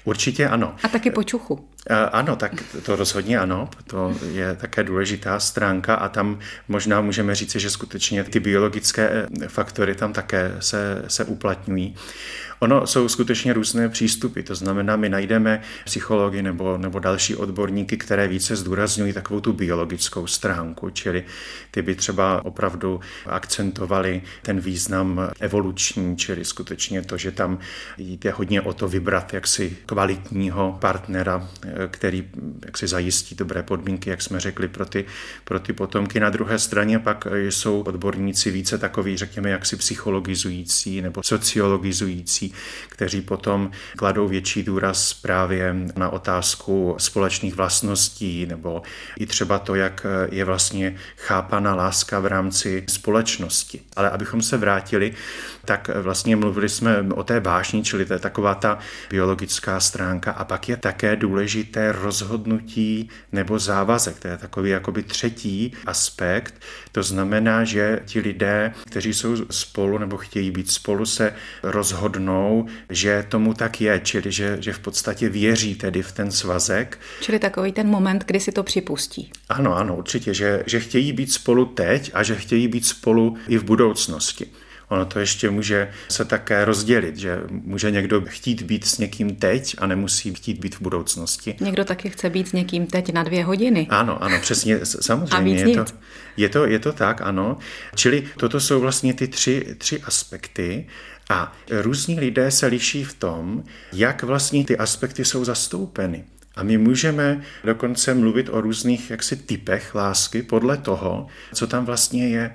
Určitě 0.04 0.48
ano. 0.48 0.74
A 0.82 0.88
taky 0.88 1.10
počuchu. 1.10 1.68
Ano, 2.12 2.36
tak 2.36 2.52
to 2.82 2.96
rozhodně 2.96 3.38
ano, 3.38 3.70
to 3.86 4.14
je 4.32 4.56
také 4.56 4.84
důležitá 4.84 5.40
stránka 5.40 5.94
a 5.94 6.08
tam 6.08 6.38
možná 6.68 7.00
můžeme 7.00 7.34
říci, 7.34 7.60
že 7.60 7.70
skutečně 7.70 8.24
ty 8.24 8.40
biologické 8.40 9.26
faktory 9.48 9.94
tam 9.94 10.12
také 10.12 10.56
se, 10.60 11.04
se 11.08 11.24
uplatňují. 11.24 11.96
Ono 12.60 12.86
jsou 12.86 13.08
skutečně 13.08 13.52
různé 13.52 13.88
přístupy, 13.88 14.42
to 14.42 14.54
znamená, 14.54 14.96
my 14.96 15.08
najdeme 15.08 15.62
psychologi 15.84 16.42
nebo, 16.42 16.78
nebo 16.78 16.98
další 16.98 17.36
odborníky, 17.36 17.96
které 17.96 18.28
více 18.28 18.56
zdůrazňují 18.56 19.12
takovou 19.12 19.40
tu 19.40 19.52
biologickou 19.52 20.26
stránku, 20.26 20.90
čili 20.90 21.24
ty 21.70 21.82
by 21.82 21.94
třeba 21.94 22.44
opravdu 22.44 23.00
akcentovali 23.26 24.22
ten 24.42 24.60
význam 24.60 25.30
evoluční, 25.40 26.16
čili 26.16 26.44
skutečně 26.44 27.02
to, 27.02 27.16
že 27.16 27.30
tam 27.30 27.58
jde 27.98 28.30
hodně 28.30 28.60
o 28.60 28.72
to 28.72 28.88
vybrat 28.88 29.34
jaksi 29.34 29.76
kvalitního 29.86 30.78
partnera, 30.80 31.48
který 31.90 32.28
jaksi 32.64 32.86
zajistí 32.86 33.34
dobré 33.34 33.62
podmínky, 33.62 34.10
jak 34.10 34.22
jsme 34.22 34.40
řekli, 34.40 34.68
pro 34.68 34.86
ty, 34.86 35.04
pro 35.44 35.60
ty 35.60 35.72
potomky. 35.72 36.20
Na 36.20 36.30
druhé 36.30 36.58
straně 36.58 36.98
pak 36.98 37.26
jsou 37.32 37.80
odborníci 37.80 38.50
více 38.50 38.78
takový, 38.78 39.16
řekněme, 39.16 39.50
jaksi 39.50 39.76
psychologizující 39.76 41.02
nebo 41.02 41.22
sociologizující, 41.22 42.52
kteří 42.88 43.20
potom 43.20 43.70
kladou 43.96 44.28
větší 44.28 44.62
důraz 44.62 45.14
právě 45.14 45.74
na 45.96 46.08
otázku 46.08 46.94
společných 46.98 47.54
vlastností 47.54 48.46
nebo 48.46 48.82
i 49.18 49.26
třeba 49.26 49.58
to, 49.58 49.74
jak 49.74 50.06
je 50.30 50.44
vlastně 50.44 50.96
chápana 51.16 51.74
láska 51.74 52.20
v 52.20 52.26
rámci 52.26 52.84
společnosti. 52.88 53.80
Ale 53.96 54.10
abychom 54.10 54.42
se 54.42 54.56
vrátili, 54.56 55.14
tak 55.64 55.90
vlastně 55.94 56.36
mluvili 56.36 56.68
jsme 56.68 57.02
o 57.14 57.22
té 57.22 57.40
vášni, 57.40 57.82
čili 57.82 58.04
to 58.04 58.12
je 58.12 58.18
taková 58.18 58.54
ta 58.54 58.78
biologická 59.10 59.80
stránka 59.80 60.32
a 60.32 60.44
pak 60.44 60.68
je 60.68 60.76
také 60.76 61.16
důležité 61.16 61.59
důležité 61.60 61.92
rozhodnutí 61.92 63.08
nebo 63.32 63.58
závazek. 63.58 64.18
To 64.18 64.28
je 64.28 64.36
takový 64.36 64.70
jakoby 64.70 65.02
třetí 65.02 65.72
aspekt. 65.86 66.54
To 66.92 67.02
znamená, 67.02 67.64
že 67.64 68.00
ti 68.04 68.20
lidé, 68.20 68.72
kteří 68.86 69.14
jsou 69.14 69.36
spolu 69.50 69.98
nebo 69.98 70.16
chtějí 70.16 70.50
být 70.50 70.70
spolu, 70.70 71.06
se 71.06 71.34
rozhodnou, 71.62 72.66
že 72.90 73.24
tomu 73.28 73.54
tak 73.54 73.80
je, 73.80 74.00
čili 74.04 74.32
že, 74.32 74.56
že 74.60 74.72
v 74.72 74.78
podstatě 74.78 75.28
věří 75.28 75.74
tedy 75.74 76.02
v 76.02 76.12
ten 76.12 76.30
svazek. 76.30 76.98
Čili 77.20 77.38
takový 77.38 77.72
ten 77.72 77.86
moment, 77.86 78.24
kdy 78.26 78.40
si 78.40 78.52
to 78.52 78.62
připustí. 78.62 79.30
Ano, 79.48 79.76
ano, 79.76 79.96
určitě, 79.96 80.34
že, 80.34 80.62
že 80.66 80.80
chtějí 80.80 81.12
být 81.12 81.32
spolu 81.32 81.64
teď 81.64 82.10
a 82.14 82.22
že 82.22 82.36
chtějí 82.36 82.68
být 82.68 82.86
spolu 82.86 83.36
i 83.48 83.58
v 83.58 83.64
budoucnosti. 83.64 84.46
Ono 84.90 85.04
to 85.04 85.18
ještě 85.18 85.50
může 85.50 85.90
se 86.08 86.24
také 86.24 86.64
rozdělit, 86.64 87.16
že 87.16 87.38
může 87.50 87.90
někdo 87.90 88.22
chtít 88.26 88.62
být 88.62 88.86
s 88.86 88.98
někým 88.98 89.36
teď 89.36 89.76
a 89.78 89.86
nemusí 89.86 90.34
chtít 90.34 90.58
být 90.58 90.74
v 90.74 90.80
budoucnosti. 90.80 91.56
Někdo 91.60 91.84
taky 91.84 92.10
chce 92.10 92.30
být 92.30 92.48
s 92.48 92.52
někým 92.52 92.86
teď 92.86 93.12
na 93.12 93.22
dvě 93.22 93.44
hodiny. 93.44 93.86
Ano, 93.90 94.22
ano, 94.22 94.38
přesně, 94.40 94.80
samozřejmě. 94.84 95.60
Je 95.60 95.74
to, 95.74 95.84
je, 96.36 96.48
to, 96.48 96.66
je 96.66 96.78
to 96.78 96.92
tak, 96.92 97.20
ano. 97.20 97.58
Čili 97.94 98.28
toto 98.36 98.60
jsou 98.60 98.80
vlastně 98.80 99.14
ty 99.14 99.28
tři, 99.28 99.74
tři 99.78 100.00
aspekty. 100.00 100.86
A 101.30 101.52
různí 101.70 102.20
lidé 102.20 102.50
se 102.50 102.66
liší 102.66 103.04
v 103.04 103.14
tom, 103.14 103.64
jak 103.92 104.22
vlastně 104.22 104.64
ty 104.64 104.76
aspekty 104.76 105.24
jsou 105.24 105.44
zastoupeny. 105.44 106.24
A 106.56 106.62
my 106.62 106.78
můžeme 106.78 107.42
dokonce 107.64 108.14
mluvit 108.14 108.48
o 108.48 108.60
různých 108.60 109.10
jaksi 109.10 109.36
typech 109.36 109.94
lásky 109.94 110.42
podle 110.42 110.76
toho, 110.76 111.26
co 111.54 111.66
tam 111.66 111.84
vlastně 111.84 112.28
je. 112.28 112.54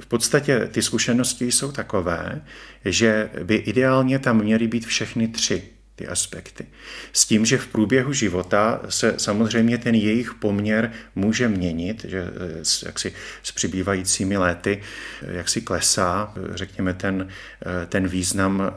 V 0.00 0.06
podstatě 0.06 0.68
ty 0.72 0.82
zkušenosti 0.82 1.52
jsou 1.52 1.72
takové, 1.72 2.42
že 2.84 3.30
by 3.44 3.54
ideálně 3.54 4.18
tam 4.18 4.38
měly 4.38 4.68
být 4.68 4.86
všechny 4.86 5.28
tři 5.28 5.62
ty 6.00 6.06
aspekty. 6.06 6.66
S 7.12 7.24
tím, 7.24 7.46
že 7.46 7.58
v 7.58 7.66
průběhu 7.66 8.12
života 8.12 8.80
se 8.88 9.14
samozřejmě 9.18 9.78
ten 9.78 9.94
jejich 9.94 10.34
poměr 10.34 10.92
může 11.14 11.48
měnit, 11.48 12.04
že 12.08 12.18
eh, 12.18 12.86
jaksi 12.86 13.12
s 13.42 13.52
přibývajícími 13.52 14.36
léty 14.36 14.80
eh, 14.80 15.36
jak 15.36 15.48
si 15.48 15.60
klesá, 15.60 16.34
řekněme, 16.54 16.94
ten, 16.94 17.28
eh, 17.28 17.86
ten 17.86 18.08
význam 18.08 18.72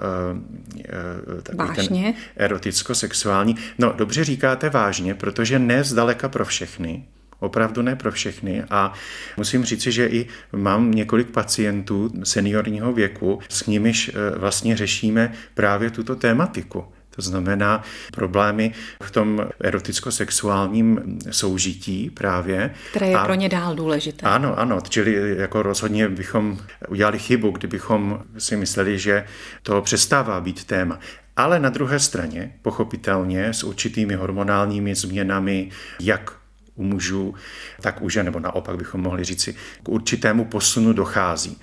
takový 1.43 1.67
vážně? 1.67 2.03
ten 2.03 2.45
eroticko-sexuální. 2.45 3.55
No, 3.77 3.93
dobře 3.97 4.23
říkáte 4.23 4.69
vážně, 4.69 5.15
protože 5.15 5.59
ne 5.59 5.83
zdaleka 5.83 6.29
pro 6.29 6.45
všechny, 6.45 7.05
Opravdu 7.43 7.81
ne 7.81 7.95
pro 7.95 8.11
všechny. 8.11 8.63
A 8.69 8.93
musím 9.37 9.65
říci, 9.65 9.91
že 9.91 10.07
i 10.07 10.27
mám 10.51 10.91
několik 10.91 11.27
pacientů 11.27 12.11
seniorního 12.23 12.93
věku, 12.93 13.39
s 13.49 13.65
nimiž 13.65 14.11
vlastně 14.37 14.77
řešíme 14.77 15.33
právě 15.53 15.89
tuto 15.89 16.15
tématiku. 16.15 16.85
To 17.15 17.21
znamená 17.21 17.83
problémy 18.13 18.73
v 19.03 19.11
tom 19.11 19.45
eroticko-sexuálním 19.59 21.19
soužití 21.31 22.09
právě. 22.09 22.73
Které 22.89 23.07
je 23.07 23.15
a, 23.15 23.25
pro 23.25 23.33
ně 23.33 23.49
dál 23.49 23.75
důležité. 23.75 24.25
Ano, 24.25 24.59
ano, 24.59 24.81
čili 24.89 25.35
jako 25.37 25.63
rozhodně 25.63 26.09
bychom 26.09 26.57
udělali 26.87 27.19
chybu, 27.19 27.51
kdybychom 27.51 28.19
si 28.37 28.55
mysleli, 28.57 28.99
že 28.99 29.25
to 29.63 29.81
přestává 29.81 30.41
být 30.41 30.63
téma. 30.63 30.99
Ale 31.35 31.59
na 31.59 31.69
druhé 31.69 31.99
straně, 31.99 32.55
pochopitelně, 32.61 33.53
s 33.53 33.63
určitými 33.63 34.15
hormonálními 34.15 34.95
změnami, 34.95 35.69
jak 35.99 36.33
u 36.75 36.83
mužů, 36.83 37.35
tak 37.81 38.01
u 38.01 38.09
žen, 38.09 38.25
nebo 38.25 38.39
naopak 38.39 38.77
bychom 38.77 39.01
mohli 39.01 39.23
říci, 39.23 39.55
k 39.83 39.89
určitému 39.89 40.45
posunu 40.45 40.93
dochází. 40.93 41.57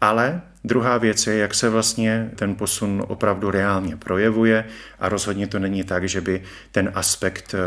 Ale 0.00 0.40
druhá 0.64 0.98
věc 0.98 1.26
je, 1.26 1.36
jak 1.36 1.54
se 1.54 1.70
vlastně 1.70 2.30
ten 2.36 2.54
posun 2.54 3.04
opravdu 3.08 3.50
reálně 3.50 3.96
projevuje 3.96 4.64
a 4.98 5.08
rozhodně 5.08 5.46
to 5.46 5.58
není 5.58 5.84
tak, 5.84 6.08
že 6.08 6.20
by 6.20 6.42
ten 6.72 6.90
aspekt 6.94 7.54
eh, 7.54 7.58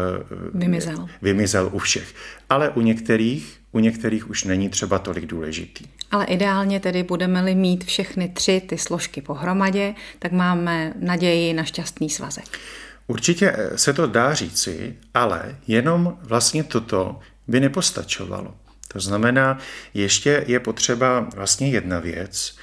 vymizel, 0.54 1.08
vymizel 1.22 1.70
u 1.72 1.80
všech. 1.80 2.14
Ale 2.50 2.70
u 2.70 2.82
některých, 2.82 3.60
u 3.72 3.80
některých 3.80 4.30
už 4.30 4.44
není 4.44 4.70
třeba 4.70 5.00
tolik 5.00 5.26
důležitý. 5.26 5.86
Ale 6.12 6.26
ideálně 6.26 6.80
tedy 6.80 7.04
budeme-li 7.04 7.56
mít 7.56 7.84
všechny 7.84 8.30
tři 8.30 8.62
ty 8.70 8.78
složky 8.78 9.22
pohromadě, 9.22 9.96
tak 10.20 10.32
máme 10.32 10.94
naději 11.00 11.54
na 11.54 11.64
šťastný 11.64 12.10
svazek. 12.10 12.60
Určitě 13.12 13.54
eh, 13.56 13.78
se 13.78 13.94
to 13.94 14.08
dá 14.08 14.34
říci, 14.34 14.96
ale 15.14 15.56
jenom 15.68 16.18
vlastně 16.22 16.64
toto 16.64 17.20
by 17.48 17.60
nepostačovalo. 17.60 18.56
To 18.88 19.00
znamená, 19.00 19.58
ještě 19.94 20.44
je 20.48 20.60
potřeba 20.60 21.28
vlastně 21.36 21.70
jedna 21.70 22.00
věc 22.00 22.56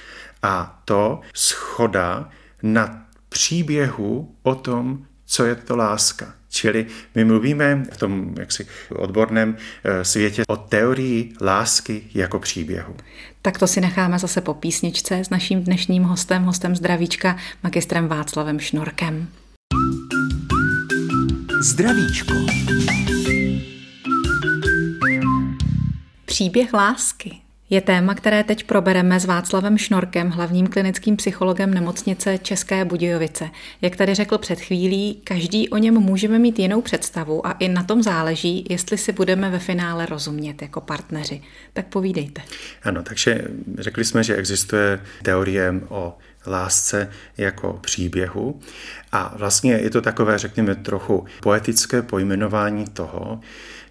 a 0.43 0.81
to 0.85 1.21
schoda 1.33 2.29
na 2.63 3.05
příběhu 3.29 4.35
o 4.43 4.55
tom, 4.55 5.05
co 5.25 5.45
je 5.45 5.55
to 5.55 5.75
láska. 5.75 6.33
Čili 6.49 6.85
my 7.15 7.25
mluvíme 7.25 7.83
v 7.91 7.97
tom 7.97 8.35
jaksi 8.39 8.67
odborném 8.89 9.57
eh, 9.83 10.05
světě 10.05 10.43
o 10.47 10.57
teorii 10.57 11.33
lásky 11.41 12.03
jako 12.13 12.39
příběhu. 12.39 12.95
Tak 13.41 13.57
to 13.57 13.67
si 13.67 13.81
necháme 13.81 14.19
zase 14.19 14.41
po 14.41 14.53
písničce 14.53 15.19
s 15.19 15.29
naším 15.29 15.63
dnešním 15.63 16.03
hostem, 16.03 16.43
hostem 16.43 16.75
zdravíčka, 16.75 17.37
magistrem 17.63 18.07
Václavem 18.07 18.59
Šnorkem. 18.59 19.27
Zdravíčko. 21.61 22.33
Příběh 26.25 26.73
lásky 26.73 27.35
je 27.69 27.81
téma, 27.81 28.15
které 28.15 28.43
teď 28.43 28.63
probereme 28.63 29.19
s 29.19 29.25
Václavem 29.25 29.77
Šnorkem, 29.77 30.29
hlavním 30.29 30.67
klinickým 30.67 31.15
psychologem 31.15 31.73
nemocnice 31.73 32.37
České 32.37 32.85
Budějovice. 32.85 33.49
Jak 33.81 33.95
tady 33.95 34.15
řekl 34.15 34.37
před 34.37 34.59
chvílí, 34.59 35.21
každý 35.23 35.69
o 35.69 35.77
něm 35.77 35.93
můžeme 35.93 36.39
mít 36.39 36.59
jinou 36.59 36.81
představu 36.81 37.47
a 37.47 37.51
i 37.51 37.67
na 37.67 37.83
tom 37.83 38.03
záleží, 38.03 38.65
jestli 38.69 38.97
si 38.97 39.11
budeme 39.11 39.49
ve 39.49 39.59
finále 39.59 40.05
rozumět 40.05 40.61
jako 40.61 40.81
partneři. 40.81 41.41
Tak 41.73 41.87
povídejte. 41.87 42.41
Ano, 42.83 43.03
takže 43.03 43.41
řekli 43.77 44.05
jsme, 44.05 44.23
že 44.23 44.35
existuje 44.35 45.01
teorie 45.23 45.73
o 45.89 46.17
lásce 46.47 47.09
jako 47.37 47.73
příběhu. 47.73 48.59
A 49.11 49.33
vlastně 49.37 49.73
je 49.73 49.89
to 49.89 50.01
takové, 50.01 50.37
řekněme, 50.37 50.75
trochu 50.75 51.25
poetické 51.41 52.01
pojmenování 52.01 52.85
toho, 52.85 53.39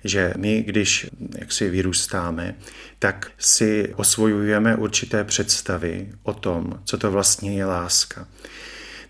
že 0.05 0.35
my, 0.37 0.63
když 0.63 1.07
jaksi 1.39 1.71
vyrůstáme, 1.71 2.55
tak 2.99 3.31
si 3.39 3.95
osvojujeme 3.97 4.77
určité 4.77 5.25
představy 5.25 6.13
o 6.23 6.33
tom, 6.33 6.81
co 6.85 6.99
to 6.99 7.11
vlastně 7.11 7.55
je 7.55 7.65
láska. 7.65 8.27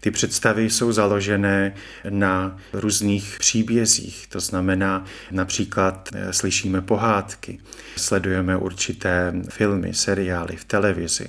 Ty 0.00 0.10
představy 0.10 0.70
jsou 0.70 0.92
založené 0.92 1.74
na 2.08 2.58
různých 2.72 3.36
příbězích, 3.38 4.26
to 4.26 4.40
znamená 4.40 5.04
například 5.30 6.08
eh, 6.12 6.32
slyšíme 6.32 6.80
pohádky, 6.80 7.60
sledujeme 7.96 8.56
určité 8.56 9.32
filmy, 9.48 9.94
seriály 9.94 10.56
v 10.56 10.64
televizi, 10.64 11.28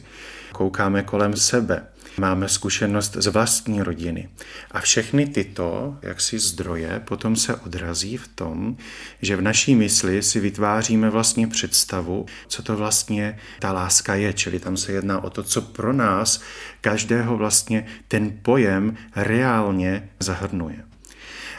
koukáme 0.52 1.04
kolem 1.04 1.36
sebe, 1.36 1.86
máme 2.20 2.50
zkušenost 2.50 3.18
z 3.20 3.28
vlastní 3.28 3.84
rodiny. 3.84 4.30
A 4.72 4.80
všechny 4.80 5.26
tyto 5.26 5.98
jaksi 6.02 6.40
zdroje 6.40 7.02
potom 7.06 7.36
se 7.36 7.56
odrazí 7.56 8.18
v 8.18 8.28
tom, 8.28 8.78
že 9.22 9.36
v 9.36 9.42
naší 9.42 9.76
mysli 9.76 10.24
si 10.24 10.40
vytváříme 10.40 11.10
vlastně 11.10 11.48
představu, 11.48 12.26
co 12.48 12.64
to 12.64 12.78
vlastně 12.78 13.40
ta 13.60 13.72
láska 13.72 14.16
je. 14.16 14.34
Čili 14.34 14.60
tam 14.60 14.78
se 14.78 14.92
jedná 14.92 15.24
o 15.24 15.30
to, 15.30 15.44
co 15.44 15.62
pro 15.62 15.94
nás 15.94 16.42
každého 16.82 17.38
vlastně 17.38 17.86
ten 18.08 18.40
pojem 18.42 18.98
reálně 19.16 20.10
zahrnuje. 20.20 20.89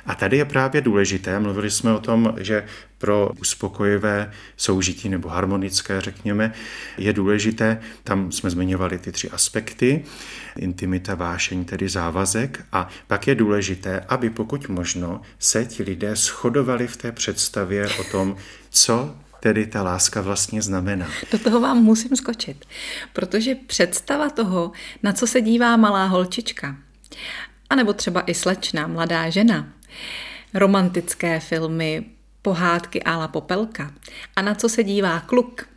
A 0.06 0.14
tady 0.14 0.36
je 0.36 0.44
právě 0.44 0.80
důležité, 0.80 1.40
mluvili 1.40 1.70
jsme 1.70 1.92
o 1.92 2.00
tom, 2.00 2.34
že 2.40 2.64
pro 2.98 3.30
uspokojivé 3.40 4.32
soužití 4.56 5.08
nebo 5.08 5.28
harmonické, 5.28 6.00
řekněme, 6.00 6.52
je 6.98 7.12
důležité, 7.12 7.80
tam 8.04 8.32
jsme 8.32 8.50
zmiňovali 8.50 8.98
ty 8.98 9.12
tři 9.12 9.30
aspekty, 9.30 10.04
intimita, 10.56 11.14
vášeň, 11.14 11.64
tedy 11.64 11.88
závazek 11.88 12.64
a 12.72 12.88
pak 13.06 13.26
je 13.26 13.34
důležité, 13.34 14.00
aby 14.08 14.30
pokud 14.30 14.68
možno 14.68 15.20
se 15.38 15.64
ti 15.64 15.82
lidé 15.82 16.16
shodovali 16.16 16.86
v 16.86 16.96
té 16.96 17.12
představě 17.12 17.88
o 18.00 18.04
tom, 18.04 18.36
co 18.70 19.14
tedy 19.40 19.66
ta 19.66 19.82
láska 19.82 20.20
vlastně 20.20 20.62
znamená. 20.62 21.08
Do 21.32 21.38
toho 21.38 21.60
vám 21.60 21.76
musím 21.82 22.16
skočit, 22.16 22.64
protože 23.12 23.54
představa 23.54 24.30
toho, 24.30 24.72
na 25.02 25.12
co 25.12 25.26
se 25.26 25.40
dívá 25.40 25.76
malá 25.76 26.06
holčička, 26.06 26.76
anebo 27.70 27.92
třeba 27.92 28.22
i 28.26 28.34
slečná 28.34 28.86
mladá 28.86 29.30
žena, 29.30 29.68
romantické 30.54 31.40
filmy, 31.40 32.04
pohádky 32.42 33.02
Ála 33.02 33.28
Popelka 33.28 33.92
a 34.36 34.42
na 34.42 34.54
co 34.54 34.68
se 34.68 34.84
dívá 34.84 35.20
kluk, 35.20 35.68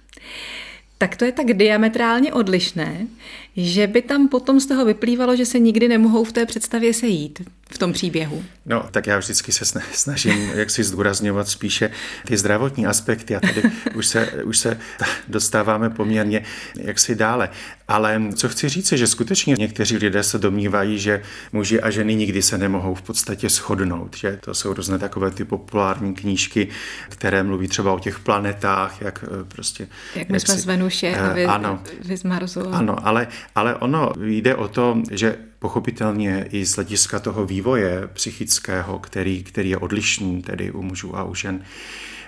tak 0.97 1.15
to 1.15 1.25
je 1.25 1.31
tak 1.31 1.53
diametrálně 1.53 2.33
odlišné, 2.33 3.07
že 3.57 3.87
by 3.87 4.01
tam 4.01 4.27
potom 4.27 4.59
z 4.59 4.65
toho 4.65 4.85
vyplývalo, 4.85 5.35
že 5.35 5.45
se 5.45 5.59
nikdy 5.59 5.87
nemohou 5.87 6.23
v 6.23 6.31
té 6.31 6.45
představě 6.45 6.93
sejít. 6.93 7.41
V 7.73 7.77
tom 7.77 7.93
příběhu? 7.93 8.43
No, 8.65 8.85
tak 8.91 9.07
já 9.07 9.17
vždycky 9.17 9.51
se 9.51 9.65
snažím, 9.91 10.51
jak 10.55 10.69
si 10.69 10.83
zdůrazňovat 10.83 11.47
spíše 11.47 11.89
ty 12.25 12.37
zdravotní 12.37 12.87
aspekty 12.87 13.35
a 13.35 13.39
tady 13.39 13.63
už 13.95 14.07
se, 14.07 14.31
už 14.43 14.57
se 14.57 14.77
dostáváme 15.27 15.89
poměrně 15.89 16.43
jaksi 16.77 17.15
dále. 17.15 17.49
Ale 17.87 18.21
co 18.35 18.49
chci 18.49 18.69
říct, 18.69 18.91
je, 18.91 18.97
že 18.97 19.07
skutečně 19.07 19.55
někteří 19.59 19.97
lidé 19.97 20.23
se 20.23 20.39
domnívají, 20.39 20.99
že 20.99 21.21
muži 21.51 21.81
a 21.81 21.89
ženy 21.89 22.15
nikdy 22.15 22.41
se 22.41 22.57
nemohou 22.57 22.95
v 22.95 23.01
podstatě 23.01 23.49
shodnout, 23.49 24.17
že 24.17 24.39
to 24.41 24.53
jsou 24.53 24.73
různé 24.73 24.99
takové 24.99 25.31
ty 25.31 25.45
populární 25.45 26.13
knížky, 26.13 26.67
které 27.09 27.43
mluví 27.43 27.67
třeba 27.67 27.93
o 27.93 27.99
těch 27.99 28.19
planetách, 28.19 29.01
jak 29.01 29.25
eh, 29.27 29.43
prostě... 29.47 29.87
Jak 30.15 30.29
my 30.29 30.35
jak 30.35 30.41
jsme 30.41 30.55
si, 30.55 30.61
z 30.61 30.65
Venuše 30.65 31.15
a 31.15 31.33
vy, 31.33 31.45
ano, 31.45 31.79
vy 32.01 32.17
z 32.17 32.23
Marsu. 32.23 32.69
Ano, 32.73 33.07
ale, 33.07 33.27
ale 33.55 33.75
ono 33.75 34.11
jde 34.19 34.55
o 34.55 34.67
to, 34.67 35.01
že 35.11 35.35
pochopitelně 35.63 36.47
i 36.51 36.65
z 36.65 36.75
hlediska 36.75 37.19
toho 37.19 37.45
vývoje 37.45 38.07
psychického, 38.13 38.99
který, 38.99 39.43
který 39.43 39.69
je 39.69 39.77
odlišný 39.77 40.41
tedy 40.41 40.71
u 40.71 40.81
mužů 40.81 41.17
a 41.17 41.23
u 41.23 41.35
žen, 41.35 41.63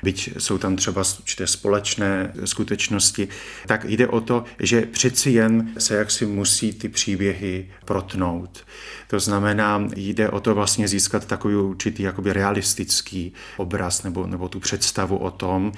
byť 0.05 0.29
jsou 0.37 0.57
tam 0.57 0.75
třeba 0.75 1.03
určité 1.19 1.47
společné 1.47 2.33
skutečnosti, 2.45 3.27
tak 3.67 3.85
jde 3.89 4.07
o 4.07 4.21
to, 4.21 4.43
že 4.59 4.81
přeci 4.81 5.29
jen 5.31 5.73
se 5.77 5.95
jaksi 5.95 6.25
musí 6.25 6.73
ty 6.73 6.89
příběhy 6.89 7.69
protnout. 7.85 8.65
To 9.07 9.19
znamená, 9.19 9.87
jde 9.95 10.29
o 10.29 10.39
to 10.39 10.55
vlastně 10.55 10.87
získat 10.87 11.25
takový 11.25 11.55
určitý 11.55 12.03
jakoby 12.03 12.33
realistický 12.33 13.33
obraz 13.57 14.03
nebo, 14.03 14.27
nebo 14.27 14.49
tu 14.49 14.59
představu 14.59 15.17
o 15.17 15.31
tom. 15.31 15.71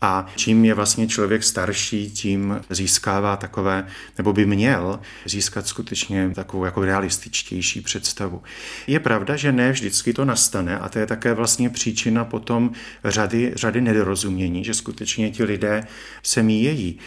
A 0.00 0.26
čím 0.36 0.64
je 0.64 0.74
vlastně 0.74 1.06
člověk 1.06 1.42
starší, 1.44 2.10
tím 2.10 2.60
získává 2.70 3.36
takové, 3.36 3.86
nebo 4.18 4.32
by 4.32 4.46
měl 4.46 5.00
získat 5.24 5.66
skutečně 5.66 6.30
takovou 6.34 6.64
jako 6.64 6.84
realističtější 6.84 7.80
představu. 7.80 8.42
Je 8.86 9.00
pravda, 9.00 9.36
že 9.36 9.52
ne 9.52 9.72
vždycky 9.72 10.12
to 10.12 10.24
nastane 10.24 10.78
a 10.78 10.88
to 10.88 10.98
je 10.98 11.06
také 11.06 11.34
vlastně 11.34 11.70
příčina 11.70 12.24
potom 12.24 12.72
řady, 13.04 13.52
řady 13.54 13.71
nedorozumění, 13.80 14.64
že 14.64 14.74
skutečně 14.74 15.30
ti 15.30 15.44
lidé 15.44 15.86
se 16.22 16.42
míjejí. 16.42 16.98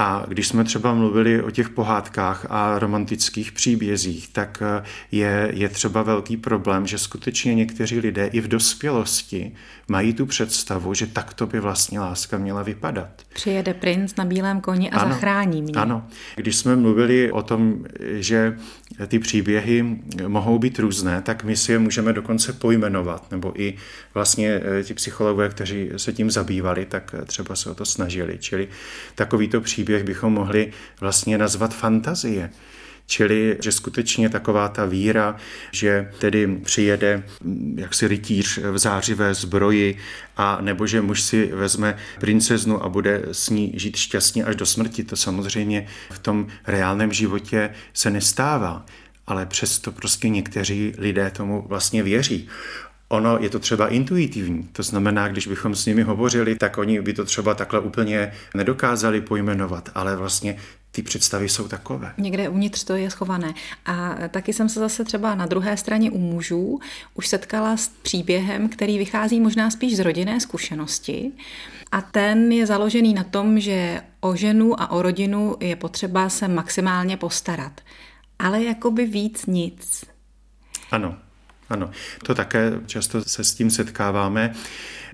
A 0.00 0.24
když 0.28 0.48
jsme 0.48 0.64
třeba 0.64 0.94
mluvili 0.94 1.42
o 1.42 1.50
těch 1.50 1.68
pohádkách 1.68 2.46
a 2.50 2.78
romantických 2.78 3.52
příbězích, 3.52 4.28
tak 4.28 4.62
eh, 4.62 4.84
je, 5.12 5.50
je 5.54 5.68
třeba 5.68 6.02
velký 6.02 6.36
problém, 6.36 6.86
že 6.86 6.98
skutečně 6.98 7.54
někteří 7.54 7.98
lidé 7.98 8.26
i 8.26 8.40
v 8.40 8.48
dospělosti 8.48 9.52
mají 9.88 10.14
tu 10.14 10.26
představu, 10.26 10.94
že 10.94 11.06
takto 11.06 11.46
by 11.46 11.60
vlastně 11.60 12.00
láska 12.00 12.38
měla 12.38 12.62
vypadat. 12.62 13.08
Přijede 13.34 13.74
princ 13.74 14.16
na 14.16 14.24
bílém 14.24 14.60
koni 14.60 14.90
a 14.90 14.98
ano, 14.98 15.12
zachrání 15.12 15.62
mě. 15.62 15.72
Ano. 15.76 16.06
Když 16.36 16.56
jsme 16.56 16.76
mluvili 16.76 17.32
o 17.32 17.42
tom, 17.42 17.84
že 18.14 18.56
ty 19.06 19.18
příběhy 19.18 19.98
mohou 20.26 20.58
být 20.58 20.78
různé, 20.78 21.22
tak 21.22 21.44
my 21.44 21.56
si 21.56 21.72
je 21.72 21.78
můžeme 21.78 22.12
dokonce 22.12 22.52
pojmenovat, 22.52 23.30
nebo 23.30 23.60
i 23.60 23.74
vlastně 24.14 24.60
eh, 24.64 24.84
ti 24.84 24.94
psychologové, 24.94 25.48
kteří 25.48 25.90
se 25.96 26.12
tím 26.12 26.30
zabývali, 26.30 26.86
tak 26.86 27.14
eh, 27.18 27.24
třeba 27.24 27.56
se 27.56 27.70
o 27.70 27.74
to 27.74 27.84
snažili. 27.84 28.38
Čili 28.38 28.68
takovýto 29.14 29.60
příběh 29.60 29.89
bychom 29.98 30.32
mohli 30.32 30.72
vlastně 31.00 31.38
nazvat 31.38 31.74
fantazie. 31.74 32.50
Čili, 33.06 33.56
že 33.62 33.72
skutečně 33.72 34.28
taková 34.28 34.68
ta 34.68 34.84
víra, 34.84 35.36
že 35.72 36.10
tedy 36.18 36.46
přijede 36.64 37.22
mm, 37.42 37.76
jaksi 37.78 38.08
rytíř 38.08 38.58
v 38.58 38.78
zářivé 38.78 39.34
zbroji 39.34 39.98
a 40.36 40.58
nebo 40.60 40.86
že 40.86 41.00
muž 41.00 41.22
si 41.22 41.46
vezme 41.52 41.96
princeznu 42.20 42.84
a 42.84 42.88
bude 42.88 43.22
s 43.32 43.50
ní 43.50 43.72
žít 43.76 43.96
šťastně 43.96 44.44
až 44.44 44.56
do 44.56 44.66
smrti, 44.66 45.04
to 45.04 45.16
samozřejmě 45.16 45.86
v 46.10 46.18
tom 46.18 46.46
reálném 46.66 47.12
životě 47.12 47.70
se 47.94 48.10
nestává 48.10 48.86
ale 49.30 49.46
přesto 49.46 49.92
prostě 49.92 50.28
někteří 50.28 50.92
lidé 50.98 51.30
tomu 51.30 51.64
vlastně 51.68 52.02
věří. 52.02 52.48
Ono 53.12 53.38
je 53.38 53.50
to 53.50 53.58
třeba 53.58 53.88
intuitivní, 53.88 54.68
to 54.72 54.82
znamená, 54.82 55.28
když 55.28 55.46
bychom 55.46 55.74
s 55.74 55.86
nimi 55.86 56.02
hovořili, 56.02 56.56
tak 56.56 56.78
oni 56.78 57.00
by 57.02 57.12
to 57.12 57.24
třeba 57.24 57.54
takhle 57.54 57.80
úplně 57.80 58.32
nedokázali 58.54 59.20
pojmenovat, 59.20 59.88
ale 59.94 60.16
vlastně 60.16 60.56
ty 60.90 61.02
představy 61.02 61.48
jsou 61.48 61.68
takové. 61.68 62.14
Někde 62.18 62.48
uvnitř 62.48 62.84
to 62.84 62.94
je 62.94 63.10
schované. 63.10 63.54
A 63.86 64.14
taky 64.28 64.52
jsem 64.52 64.68
se 64.68 64.80
zase 64.80 65.04
třeba 65.04 65.34
na 65.34 65.46
druhé 65.46 65.76
straně 65.76 66.10
u 66.10 66.18
mužů 66.18 66.80
už 67.14 67.28
setkala 67.28 67.76
s 67.76 67.88
příběhem, 67.88 68.68
který 68.68 68.98
vychází 68.98 69.40
možná 69.40 69.70
spíš 69.70 69.96
z 69.96 70.00
rodinné 70.00 70.40
zkušenosti. 70.40 71.32
A 71.92 72.00
ten 72.00 72.52
je 72.52 72.66
založený 72.66 73.14
na 73.14 73.24
tom, 73.24 73.60
že 73.60 74.00
o 74.20 74.36
ženu 74.36 74.80
a 74.80 74.90
o 74.90 75.02
rodinu 75.02 75.56
je 75.60 75.76
potřeba 75.76 76.28
se 76.28 76.48
maximálně 76.48 77.16
postarat. 77.16 77.80
Ale 78.38 78.62
jakoby 78.62 79.06
víc 79.06 79.46
nic. 79.46 80.04
Ano, 80.90 81.16
ano, 81.70 81.90
to 82.22 82.34
také 82.34 82.72
často 82.86 83.22
se 83.24 83.44
s 83.44 83.54
tím 83.54 83.70
setkáváme. 83.70 84.52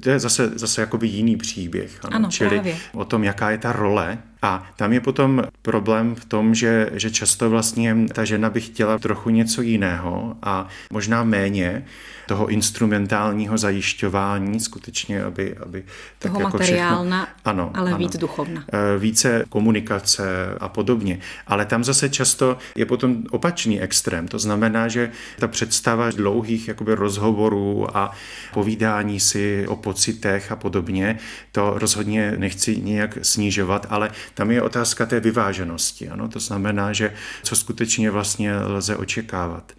To 0.03 0.11
je 0.11 0.19
zase, 0.19 0.51
zase 0.55 0.81
jakoby 0.81 1.07
jiný 1.07 1.37
příběh. 1.37 1.99
Ano, 2.05 2.17
ano 2.17 2.29
čili 2.31 2.51
právě. 2.51 2.77
o 2.93 3.05
tom, 3.05 3.25
jaká 3.25 3.51
je 3.51 3.59
ta 3.59 3.73
role. 3.73 4.19
A 4.47 4.67
tam 4.77 4.93
je 4.93 5.01
potom 5.01 5.43
problém 5.63 6.15
v 6.15 6.25
tom, 6.25 6.55
že, 6.55 6.91
že 6.93 7.11
často 7.11 7.51
vlastně 7.51 7.97
ta 8.13 8.25
žena 8.25 8.51
by 8.51 8.61
chtěla 8.61 8.99
trochu 8.99 9.31
něco 9.31 9.63
jiného 9.63 10.37
a 10.43 10.69
možná 10.93 11.25
méně 11.25 11.85
toho 12.27 12.47
instrumentálního 12.47 13.59
zajišťování, 13.59 14.61
skutečně, 14.61 15.25
aby, 15.25 15.57
aby 15.57 15.85
tak 16.19 16.33
toho 16.33 16.41
jako 16.41 16.59
materiálna, 16.59 17.25
všechno, 17.25 17.41
ano, 17.45 17.71
ale 17.75 17.91
ano, 17.91 17.99
víc 17.99 18.17
duchovna. 18.17 18.65
Eh, 18.73 18.99
více 18.99 19.45
komunikace 19.49 20.55
a 20.61 20.69
podobně. 20.69 21.19
Ale 21.47 21.67
tam 21.67 21.85
zase 21.85 22.09
často 22.09 22.59
je 22.77 22.87
potom 22.87 23.23
opačný 23.31 23.81
extrém. 23.81 24.29
To 24.29 24.39
znamená, 24.39 24.89
že 24.89 25.11
ta 25.39 25.49
představa 25.49 26.11
dlouhých 26.11 26.69
jakoby 26.69 26.95
rozhovorů 26.95 27.97
a 27.97 28.11
povídání 28.53 29.21
si 29.21 29.67
o 29.69 29.77
pocitech 29.77 30.53
a 30.53 30.57
podobně, 30.57 31.19
to 31.53 31.75
rozhodně 31.79 32.35
nechci 32.37 32.77
nějak 32.77 33.19
snižovat, 33.23 33.87
ale 33.91 34.11
tam 34.37 34.51
je 34.51 34.63
otázka 34.63 35.07
té 35.07 35.21
vyváženosti. 35.21 36.09
Ano? 36.09 36.29
To 36.29 36.41
znamená, 36.41 36.93
že 36.93 37.13
co 37.43 37.57
skutečně 37.57 38.11
vlastně 38.11 38.57
lze 38.57 38.97
očekávat. 38.97 39.73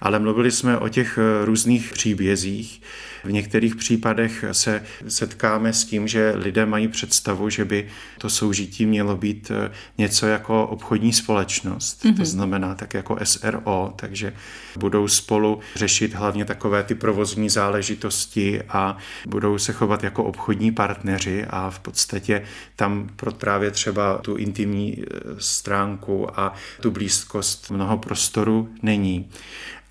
Ale 0.00 0.18
mluvili 0.18 0.50
jsme 0.50 0.78
o 0.78 0.88
těch 0.88 1.18
eh, 1.18 1.44
různých 1.44 1.92
příbězích. 1.92 2.82
V 3.24 3.32
některých 3.32 3.76
případech 3.76 4.44
se 4.52 4.82
setkáme 5.08 5.72
s 5.72 5.84
tím, 5.84 6.08
že 6.08 6.32
lidé 6.36 6.66
mají 6.66 6.88
představu, 6.88 7.50
že 7.50 7.64
by 7.64 7.88
to 8.18 8.30
soužití 8.30 8.86
mělo 8.86 9.16
být 9.16 9.50
eh, 9.50 9.70
něco 9.98 10.26
jako 10.26 10.66
obchodní 10.66 11.12
společnost, 11.12 12.04
mm-hmm. 12.04 12.16
to 12.16 12.22
mhm. 12.22 12.24
znamená 12.24 12.74
tak 12.74 12.94
jako 12.94 13.18
SRO, 13.24 13.92
takže 13.96 14.32
budou 14.78 15.08
spolu 15.08 15.60
řešit 15.74 16.14
hlavně 16.14 16.44
takové 16.44 16.82
ty 16.82 16.94
provozní 16.94 17.48
záležitosti 17.50 18.62
a 18.68 18.96
budou 19.26 19.58
se 19.58 19.72
chovat 19.72 20.04
jako 20.04 20.24
obchodní 20.24 20.72
partneři 20.72 21.44
a 21.50 21.70
v 21.70 21.78
podstatě 21.78 22.42
tam 22.76 23.08
pro 23.16 23.32
právě 23.32 23.70
třeba 23.70 24.18
tu 24.18 24.36
intimní 24.36 24.98
eh, 24.98 25.04
stránku 25.38 26.40
a 26.40 26.54
tu 26.80 26.90
blízkost 26.90 27.70
mnoho 27.70 27.98
prostoru 27.98 28.68
není 28.82 29.30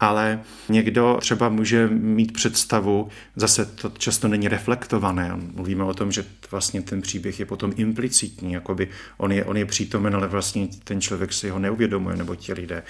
ale 0.02 0.40
někdo 0.70 1.18
třeba 1.22 1.50
může 1.50 1.88
mít 1.88 2.34
představu, 2.34 3.10
zase 3.36 3.66
to 3.66 3.90
často 3.98 4.28
není 4.28 4.48
reflektované, 4.48 5.32
mluvíme 5.54 5.84
o 5.84 5.94
tom, 5.94 6.12
že 6.12 6.26
vlastně 6.52 6.82
ten 6.82 7.02
příběh 7.02 7.40
je 7.40 7.46
potom 7.46 7.74
implicitní, 7.76 8.54
jakoby 8.54 8.88
on 9.18 9.32
je, 9.32 9.46
on 9.46 9.58
je 9.58 9.66
přítomen, 9.66 10.16
ale 10.16 10.28
vlastně 10.28 10.68
ten 10.84 11.02
člověk 11.02 11.34
si 11.34 11.50
ho 11.50 11.60
neuvědomuje, 11.60 12.18
nebo 12.18 12.36
ti 12.36 12.54
lidé. 12.54 12.84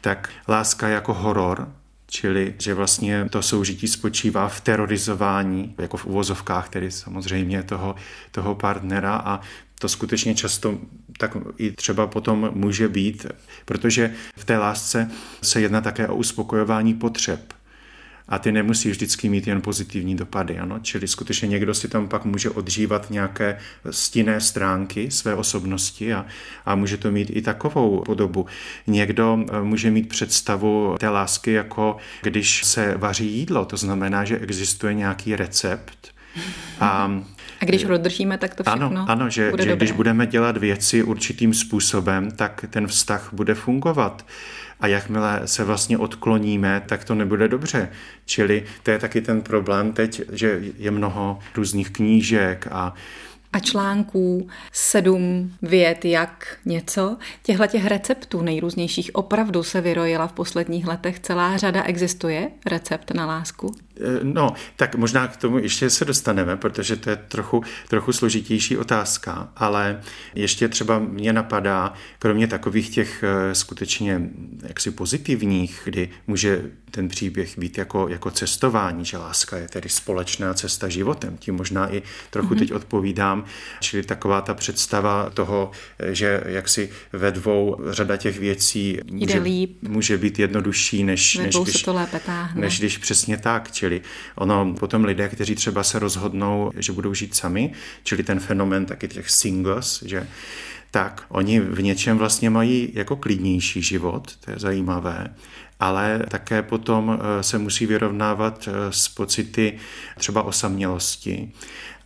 Tak 0.00 0.30
láska 0.48 0.88
jako 0.88 1.14
horor, 1.14 1.68
Čili, 2.14 2.54
že 2.58 2.74
vlastně 2.74 3.28
to 3.30 3.42
soužití 3.42 3.88
spočívá 3.88 4.48
v 4.48 4.60
terorizování, 4.60 5.74
jako 5.78 5.96
v 5.96 6.06
uvozovkách 6.06 6.68
tedy 6.68 6.90
samozřejmě 6.90 7.62
toho, 7.62 7.94
toho 8.30 8.54
partnera 8.54 9.16
a 9.16 9.40
to 9.78 9.88
skutečně 9.88 10.34
často 10.34 10.78
tak 11.18 11.36
i 11.58 11.70
třeba 11.70 12.06
potom 12.06 12.50
může 12.54 12.88
být, 12.88 13.26
protože 13.64 14.14
v 14.36 14.44
té 14.44 14.58
lásce 14.58 15.10
se 15.42 15.60
jedná 15.60 15.80
také 15.80 16.08
o 16.08 16.14
uspokojování 16.14 16.94
potřeb. 16.94 17.54
A 18.32 18.38
ty 18.38 18.52
nemusí 18.52 18.90
vždycky 18.90 19.28
mít 19.28 19.46
jen 19.46 19.60
pozitivní 19.60 20.16
dopady. 20.16 20.58
Ano? 20.58 20.78
Čili 20.82 21.08
skutečně 21.08 21.48
někdo 21.48 21.74
si 21.74 21.88
tam 21.88 22.08
pak 22.08 22.24
může 22.24 22.50
odžívat 22.50 23.10
nějaké 23.10 23.58
stinné 23.90 24.40
stránky 24.40 25.10
své 25.10 25.34
osobnosti 25.34 26.14
a, 26.14 26.26
a 26.66 26.74
může 26.74 26.96
to 26.96 27.10
mít 27.10 27.30
i 27.30 27.42
takovou 27.42 28.02
podobu. 28.06 28.46
Někdo 28.86 29.38
eh, 29.52 29.62
může 29.62 29.90
mít 29.90 30.08
představu 30.08 30.96
té 30.98 31.08
lásky 31.08 31.52
jako 31.52 31.96
když 32.22 32.64
se 32.64 32.94
vaří 32.96 33.32
jídlo, 33.32 33.64
to 33.64 33.76
znamená, 33.76 34.24
že 34.24 34.38
existuje 34.38 34.94
nějaký 34.94 35.36
recept, 35.36 36.12
a, 36.80 37.10
a 37.60 37.64
když 37.64 37.84
ho 37.84 37.90
dodržíme, 37.90 38.38
tak 38.38 38.54
to 38.54 38.62
všechno 38.62 38.86
Ano, 38.86 39.04
ano 39.08 39.30
že, 39.30 39.50
bude 39.50 39.64
že 39.64 39.76
když 39.76 39.92
budeme 39.92 40.26
dělat 40.26 40.56
věci 40.56 41.02
určitým 41.02 41.54
způsobem, 41.54 42.30
tak 42.30 42.64
ten 42.70 42.86
vztah 42.86 43.28
bude 43.32 43.54
fungovat. 43.54 44.26
A 44.82 44.86
jakmile 44.86 45.40
se 45.44 45.64
vlastně 45.64 45.98
odkloníme, 45.98 46.82
tak 46.86 47.04
to 47.04 47.14
nebude 47.14 47.48
dobře. 47.48 47.88
Čili 48.26 48.64
to 48.82 48.90
je 48.90 48.98
taky 48.98 49.20
ten 49.20 49.42
problém 49.42 49.92
teď, 49.92 50.22
že 50.32 50.60
je 50.78 50.90
mnoho 50.90 51.38
různých 51.54 51.90
knížek 51.90 52.68
a 52.70 52.94
a 53.52 53.58
článků, 53.58 54.48
sedm 54.72 55.52
věd, 55.62 56.04
jak 56.04 56.56
něco. 56.64 57.16
Těchto 57.42 57.66
těch 57.66 57.86
receptů 57.86 58.42
nejrůznějších 58.42 59.10
opravdu 59.14 59.62
se 59.62 59.80
vyrojila 59.80 60.26
v 60.26 60.32
posledních 60.32 60.86
letech 60.86 61.20
celá 61.20 61.56
řada. 61.56 61.82
Existuje 61.82 62.50
recept 62.66 63.10
na 63.14 63.26
lásku? 63.26 63.74
Eh, 64.02 64.20
no, 64.22 64.54
tak 64.76 64.94
možná 64.94 65.28
k 65.28 65.36
tomu 65.36 65.58
ještě 65.58 65.90
se 65.90 66.04
dostaneme, 66.04 66.56
protože 66.56 66.96
to 66.96 67.10
je 67.10 67.16
trochu, 67.16 67.62
trochu 67.88 68.12
složitější 68.12 68.76
otázka, 68.76 69.48
ale 69.56 70.00
ještě 70.34 70.68
třeba 70.68 70.98
mě 70.98 71.32
napadá, 71.32 71.92
kromě 72.18 72.46
takových 72.46 72.90
těch 72.90 73.24
eh, 73.24 73.54
skutečně 73.54 74.20
jaksi 74.62 74.90
pozitivních, 74.90 75.80
kdy 75.84 76.08
může 76.26 76.62
ten 76.90 77.08
příběh 77.08 77.58
být 77.58 77.78
jako, 77.78 78.08
jako 78.08 78.30
cestování, 78.30 79.04
že 79.04 79.16
láska 79.18 79.56
je 79.56 79.68
tedy 79.68 79.88
společná 79.88 80.54
cesta 80.54 80.88
životem. 80.88 81.36
Tím 81.38 81.54
možná 81.54 81.94
i 81.94 82.02
trochu 82.30 82.54
mm-hmm. 82.54 82.58
teď 82.58 82.72
odpovídám, 82.72 83.44
čili 83.80 84.02
taková 84.02 84.40
ta 84.40 84.54
představa 84.54 85.30
toho, 85.30 85.70
že 86.10 86.42
jaksi 86.46 86.90
ve 87.12 87.30
dvou 87.30 87.76
řada 87.90 88.16
těch 88.16 88.38
věcí 88.38 88.98
může, 89.10 89.42
může 89.82 90.18
být 90.18 90.38
jednodušší, 90.38 91.04
než, 91.04 91.36
než, 91.36 91.56
když, 91.56 91.82
to 91.82 91.94
lépe 91.94 92.20
táhne. 92.20 92.60
než 92.60 92.78
když 92.78 92.98
přesně 92.98 93.36
tak. 93.36 93.72
Čili 93.72 93.91
ono 94.34 94.74
potom 94.74 95.04
lidé, 95.04 95.28
kteří 95.28 95.54
třeba 95.54 95.82
se 95.82 95.98
rozhodnou, 95.98 96.70
že 96.76 96.92
budou 96.92 97.14
žít 97.14 97.34
sami, 97.34 97.72
čili 98.02 98.22
ten 98.22 98.40
fenomen 98.40 98.86
taky 98.86 99.08
těch 99.08 99.30
singles, 99.30 100.02
že 100.06 100.26
tak 100.90 101.24
oni 101.28 101.60
v 101.60 101.82
něčem 101.82 102.18
vlastně 102.18 102.50
mají 102.50 102.90
jako 102.94 103.16
klidnější 103.16 103.82
život, 103.82 104.32
to 104.44 104.50
je 104.50 104.58
zajímavé, 104.58 105.34
ale 105.80 106.22
také 106.28 106.62
potom 106.62 107.18
eh, 107.18 107.42
se 107.42 107.58
musí 107.58 107.86
vyrovnávat 107.86 108.68
eh, 108.68 108.92
s 108.92 109.08
pocity 109.08 109.78
třeba 110.18 110.42
osamělosti 110.42 111.52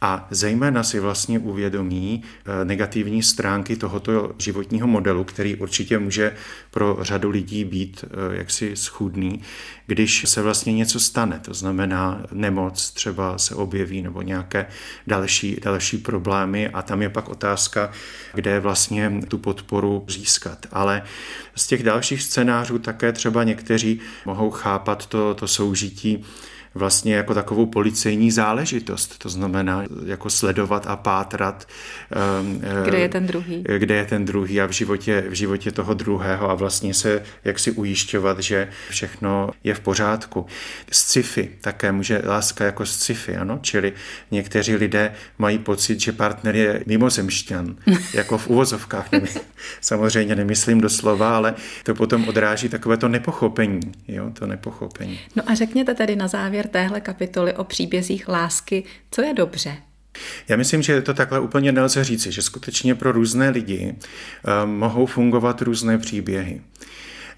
a 0.06 0.26
zejména 0.30 0.82
si 0.82 1.00
vlastně 1.00 1.38
uvědomí 1.38 2.22
eh, 2.22 2.64
negativní 2.64 3.22
stránky 3.22 3.76
tohoto 3.76 4.32
životního 4.38 4.86
modelu, 4.86 5.24
který 5.24 5.56
určitě 5.56 5.98
může 5.98 6.32
pro 6.70 6.98
řadu 7.00 7.30
lidí 7.30 7.64
být 7.64 8.04
jaksi 8.32 8.76
schůdný, 8.76 9.42
když 9.86 10.24
se 10.28 10.42
vlastně 10.42 10.72
něco 10.72 11.00
stane, 11.00 11.40
to 11.44 11.54
znamená 11.54 12.22
nemoc 12.32 12.90
třeba 12.90 13.38
se 13.38 13.54
objeví 13.54 14.02
nebo 14.02 14.22
nějaké 14.22 14.66
další, 15.06 15.56
další 15.62 15.98
problémy 15.98 16.68
a 16.68 16.82
tam 16.82 17.02
je 17.02 17.08
pak 17.08 17.28
otázka, 17.28 17.90
kde 18.34 18.60
vlastně 18.60 19.12
tu 19.28 19.38
podporu 19.38 20.04
získat. 20.08 20.66
Ale 20.72 21.02
z 21.56 21.66
těch 21.66 21.82
dalších 21.82 22.22
scénářů 22.22 22.78
také 22.78 23.12
třeba 23.12 23.44
někteří 23.44 24.00
mohou 24.26 24.50
chápat 24.50 25.06
to, 25.06 25.34
to 25.34 25.48
soužití 25.48 26.24
vlastně 26.76 27.14
jako 27.14 27.34
takovou 27.34 27.66
policejní 27.66 28.30
záležitost. 28.30 29.18
To 29.18 29.28
znamená 29.28 29.84
jako 30.06 30.30
sledovat 30.30 30.86
a 30.86 30.96
pátrat. 30.96 31.68
Ehm, 32.40 32.60
kde 32.84 32.98
je 32.98 33.08
ten 33.08 33.26
druhý. 33.26 33.64
Kde 33.78 33.94
je 33.94 34.04
ten 34.04 34.24
druhý 34.24 34.60
a 34.60 34.66
v 34.66 34.70
životě, 34.70 35.24
v 35.28 35.32
životě 35.32 35.72
toho 35.72 35.94
druhého 35.94 36.50
a 36.50 36.54
vlastně 36.54 36.94
se 36.94 37.22
jak 37.44 37.58
si 37.58 37.70
ujišťovat, 37.70 38.38
že 38.38 38.68
všechno 38.88 39.50
je 39.64 39.74
v 39.74 39.80
pořádku. 39.80 40.46
Sci-fi 40.92 41.50
také 41.60 41.92
může 41.92 42.22
láska 42.24 42.64
jako 42.64 42.86
sci-fi, 42.86 43.36
ano? 43.36 43.58
Čili 43.62 43.92
někteří 44.30 44.76
lidé 44.76 45.12
mají 45.38 45.58
pocit, 45.58 46.00
že 46.00 46.12
partner 46.12 46.56
je 46.56 46.82
mimozemšťan, 46.86 47.76
jako 48.14 48.38
v 48.38 48.48
uvozovkách. 48.48 49.08
Samozřejmě 49.80 50.36
nemyslím 50.36 50.80
doslova, 50.80 51.36
ale 51.36 51.54
to 51.84 51.94
potom 51.94 52.28
odráží 52.28 52.68
takové 52.68 52.96
to 52.96 53.08
nepochopení. 53.08 53.80
Jo? 54.08 54.30
To 54.32 54.46
nepochopení. 54.46 55.20
No 55.36 55.42
a 55.46 55.54
řekněte 55.54 55.94
tedy 55.94 56.16
na 56.16 56.28
závěr, 56.28 56.65
závěr 56.66 56.88
téhle 56.88 57.00
kapitoly 57.00 57.54
o 57.54 57.64
příbězích 57.64 58.28
lásky, 58.28 58.84
co 59.10 59.22
je 59.22 59.34
dobře? 59.34 59.76
Já 60.48 60.56
myslím, 60.56 60.82
že 60.82 61.02
to 61.02 61.14
takhle 61.14 61.40
úplně 61.40 61.72
nelze 61.72 62.04
říci, 62.04 62.32
že 62.32 62.42
skutečně 62.42 62.94
pro 62.94 63.12
různé 63.12 63.50
lidi 63.50 63.94
uh, 63.94 64.70
mohou 64.70 65.06
fungovat 65.06 65.62
různé 65.62 65.98
příběhy. 65.98 66.60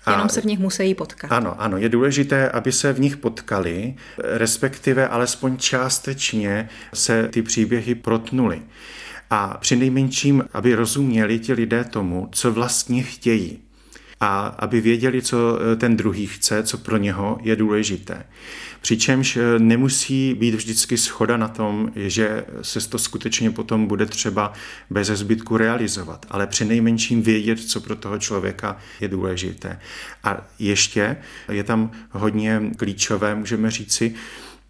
A 0.04 0.12
Jenom 0.12 0.28
se 0.28 0.40
v 0.40 0.44
nich 0.44 0.58
musí 0.58 0.94
potkat. 0.94 1.32
Ano, 1.32 1.54
ano, 1.58 1.76
je 1.78 1.88
důležité, 1.88 2.50
aby 2.50 2.72
se 2.72 2.92
v 2.92 3.00
nich 3.00 3.16
potkali, 3.16 3.94
respektive 4.18 5.08
alespoň 5.08 5.56
částečně 5.56 6.68
se 6.94 7.28
ty 7.28 7.42
příběhy 7.42 7.94
protnuly. 7.94 8.62
A 9.30 9.58
při 9.60 9.76
nejmenším, 9.76 10.44
aby 10.52 10.74
rozuměli 10.74 11.38
ti 11.38 11.52
lidé 11.52 11.84
tomu, 11.84 12.28
co 12.32 12.52
vlastně 12.52 13.02
chtějí. 13.02 13.67
A 14.20 14.46
aby 14.46 14.80
věděli, 14.80 15.22
co 15.22 15.58
eh, 15.60 15.76
ten 15.76 15.96
druhý 15.96 16.26
chce, 16.26 16.62
co 16.62 16.78
pro 16.78 16.96
něho 16.96 17.38
je 17.42 17.56
důležité. 17.56 18.24
Přičemž 18.80 19.36
eh, 19.36 19.58
nemusí 19.58 20.34
být 20.34 20.54
vždycky 20.54 20.98
schoda 20.98 21.36
na 21.36 21.48
tom, 21.48 21.92
že 21.96 22.44
se 22.62 22.88
to 22.88 22.98
skutečně 22.98 23.50
potom 23.50 23.86
bude 23.86 24.06
třeba 24.06 24.52
bez 24.90 25.06
zbytku 25.06 25.56
realizovat, 25.56 26.26
ale 26.30 26.46
při 26.46 26.64
nejmenším 26.64 27.22
vědět, 27.22 27.60
co 27.60 27.80
pro 27.80 27.96
toho 27.96 28.18
člověka 28.18 28.76
je 29.00 29.08
důležité. 29.08 29.80
A 30.24 30.46
ještě 30.58 31.16
je 31.48 31.64
tam 31.64 31.90
hodně 32.10 32.62
klíčové, 32.76 33.34
můžeme 33.34 33.70
říci, 33.70 34.14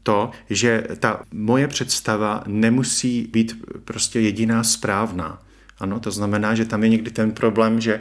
to, 0.03 0.31
že 0.51 0.87
ta 0.99 1.23
moje 1.33 1.69
představa 1.69 2.45
nemusí 2.47 3.29
být 3.33 3.63
prostě 3.85 4.21
jediná 4.21 4.65
správná. 4.65 5.43
Ano, 5.81 6.01
to 6.01 6.11
znamená, 6.11 6.55
že 6.55 6.65
tam 6.65 6.83
je 6.83 6.89
někdy 6.89 7.11
ten 7.11 7.33
problém, 7.33 7.81
že 7.81 8.01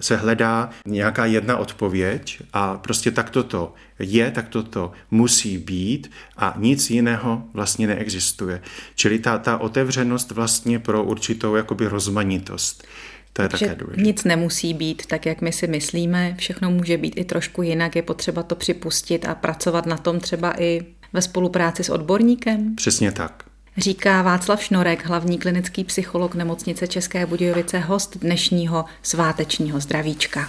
se 0.00 0.16
hledá 0.16 0.70
nějaká 0.86 1.24
jedna 1.24 1.56
odpověď 1.56 2.42
a 2.52 2.76
prostě 2.78 3.10
tak 3.10 3.30
to 3.30 3.74
je, 3.98 4.30
tak 4.30 4.48
to 4.48 4.92
musí 5.10 5.58
být 5.58 6.10
a 6.36 6.54
nic 6.58 6.90
jiného 6.90 7.42
vlastně 7.54 7.86
neexistuje. 7.86 8.62
Čili 8.94 9.18
ta, 9.18 9.38
ta 9.38 9.58
otevřenost 9.58 10.30
vlastně 10.30 10.78
pro 10.78 11.04
určitou 11.04 11.54
jakoby 11.54 11.86
rozmanitost. 11.86 12.84
To 13.32 13.42
je 13.42 13.48
že 13.52 13.66
také 13.66 13.74
důležité. 13.74 14.02
Nic 14.02 14.24
nemusí 14.24 14.74
být 14.74 15.06
tak, 15.06 15.26
jak 15.26 15.40
my 15.40 15.52
si 15.52 15.66
myslíme, 15.66 16.34
všechno 16.38 16.70
může 16.70 16.96
být 16.96 17.14
i 17.16 17.24
trošku 17.24 17.62
jinak, 17.62 17.96
je 17.96 18.02
potřeba 18.02 18.42
to 18.42 18.54
připustit 18.54 19.24
a 19.24 19.34
pracovat 19.34 19.86
na 19.86 19.96
tom 19.96 20.20
třeba 20.20 20.60
i 20.62 20.86
ve 21.12 21.22
spolupráci 21.22 21.84
s 21.84 21.88
odborníkem? 21.88 22.74
Přesně 22.74 23.12
tak. 23.12 23.49
Říká 23.76 24.22
Václav 24.22 24.62
Šnorek, 24.62 25.06
hlavní 25.06 25.38
klinický 25.38 25.84
psycholog 25.84 26.34
nemocnice 26.34 26.88
České 26.88 27.26
Budějovice, 27.26 27.78
host 27.78 28.16
dnešního 28.16 28.84
svátečního 29.02 29.80
zdravíčka. 29.80 30.48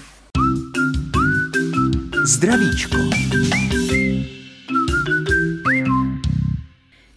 Zdravíčko. 2.26 2.98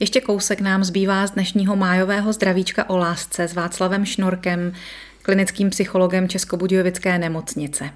Ještě 0.01 0.21
kousek 0.21 0.61
nám 0.61 0.85
zbývá 0.85 1.27
z 1.27 1.31
dnešního 1.31 1.77
májového 1.77 2.33
zdravíčka 2.33 2.91
o 2.91 2.97
lásce 2.97 3.49
s 3.49 3.55
Václavem 3.55 4.05
Šnorkem, 4.05 4.73
klinickým 5.23 5.71
psychologem 5.71 6.29
Českobudějovické 6.29 7.19
nemocnice. 7.19 7.91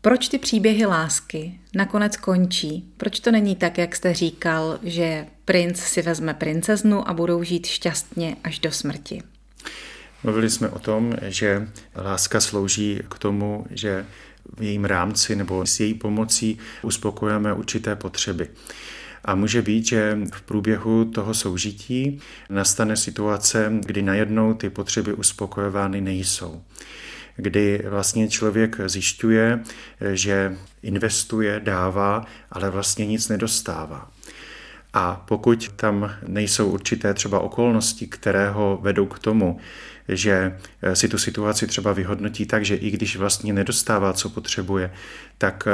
Proč 0.00 0.28
ty 0.28 0.38
příběhy 0.38 0.86
lásky 0.86 1.58
nakonec 1.74 2.16
končí? 2.16 2.92
Proč 2.96 3.20
to 3.20 3.30
není 3.30 3.56
tak, 3.56 3.78
jak 3.78 3.96
jste 3.96 4.14
říkal, 4.14 4.78
že 4.82 5.26
princ 5.44 5.78
si 5.78 6.02
vezme 6.02 6.34
princeznu 6.34 7.08
a 7.08 7.12
budou 7.12 7.42
žít 7.42 7.66
šťastně 7.66 8.36
až 8.44 8.58
do 8.58 8.72
smrti? 8.72 9.22
Mluvili 10.22 10.50
jsme 10.50 10.68
o 10.68 10.78
tom, 10.78 11.12
že 11.22 11.68
láska 11.96 12.40
slouží 12.40 13.00
k 13.08 13.18
tomu, 13.18 13.66
že 13.70 14.06
v 14.56 14.62
jejím 14.62 14.84
rámci 14.84 15.36
nebo 15.36 15.66
s 15.66 15.80
její 15.80 15.94
pomocí 15.94 16.58
uspokojujeme 16.82 17.52
určité 17.52 17.96
potřeby. 17.96 18.48
A 19.24 19.34
může 19.34 19.62
být, 19.62 19.86
že 19.86 20.18
v 20.34 20.42
průběhu 20.42 21.04
toho 21.04 21.34
soužití 21.34 22.20
nastane 22.50 22.96
situace, 22.96 23.72
kdy 23.80 24.02
najednou 24.02 24.54
ty 24.54 24.70
potřeby 24.70 25.14
uspokojovány 25.14 26.00
nejsou 26.00 26.62
kdy 27.36 27.82
vlastně 27.88 28.28
člověk 28.28 28.76
zjišťuje, 28.86 29.60
že 30.12 30.56
investuje, 30.82 31.60
dává, 31.60 32.26
ale 32.50 32.70
vlastně 32.70 33.06
nic 33.06 33.28
nedostává. 33.28 34.10
A 34.96 35.24
pokud 35.28 35.72
tam 35.76 36.10
nejsou 36.26 36.70
určité 36.70 37.14
třeba 37.14 37.40
okolnosti, 37.40 38.06
které 38.06 38.50
ho 38.50 38.78
vedou 38.82 39.06
k 39.06 39.18
tomu, 39.18 39.58
že 40.08 40.58
si 40.94 41.08
tu 41.08 41.18
situaci 41.18 41.66
třeba 41.66 41.92
vyhodnotí 41.92 42.46
tak, 42.46 42.64
že 42.64 42.76
i 42.76 42.90
když 42.90 43.16
vlastně 43.16 43.52
nedostává, 43.52 44.12
co 44.12 44.28
potřebuje, 44.28 44.90
tak 45.38 45.68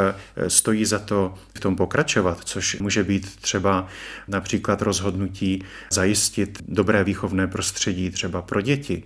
stojí 0.48 0.84
za 0.84 0.98
to 0.98 1.34
v 1.54 1.60
tom 1.60 1.76
pokračovat, 1.76 2.40
což 2.44 2.78
může 2.78 3.04
být 3.04 3.36
třeba 3.36 3.86
například 4.28 4.82
rozhodnutí 4.82 5.64
zajistit 5.92 6.58
dobré 6.68 7.04
výchovné 7.04 7.46
prostředí 7.46 8.10
třeba 8.10 8.42
pro 8.42 8.60
děti, 8.60 9.02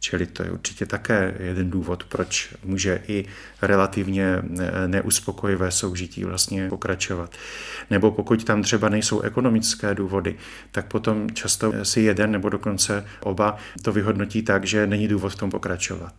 Čili 0.00 0.26
to 0.26 0.42
je 0.42 0.50
určitě 0.50 0.86
také 0.86 1.34
jeden 1.40 1.70
důvod, 1.70 2.04
proč 2.04 2.54
může 2.64 3.02
i 3.08 3.24
relativně 3.62 4.42
neuspokojivé 4.86 5.70
soužití 5.70 6.24
vlastně 6.24 6.68
pokračovat. 6.68 7.36
Nebo 7.90 8.10
pokud 8.10 8.44
tam 8.44 8.62
třeba 8.62 8.88
nejsou 8.88 9.20
ekonomické 9.20 9.94
důvody, 9.94 10.36
tak 10.70 10.86
potom 10.86 11.30
často 11.30 11.84
si 11.84 12.00
jeden 12.00 12.32
nebo 12.32 12.48
dokonce 12.48 13.06
oba 13.20 13.56
to 13.82 13.92
vyhodnotí 13.92 14.42
tak, 14.42 14.64
že 14.64 14.86
není 14.86 15.08
důvod 15.08 15.32
v 15.32 15.36
tom 15.36 15.50
pokračovat. 15.50 16.14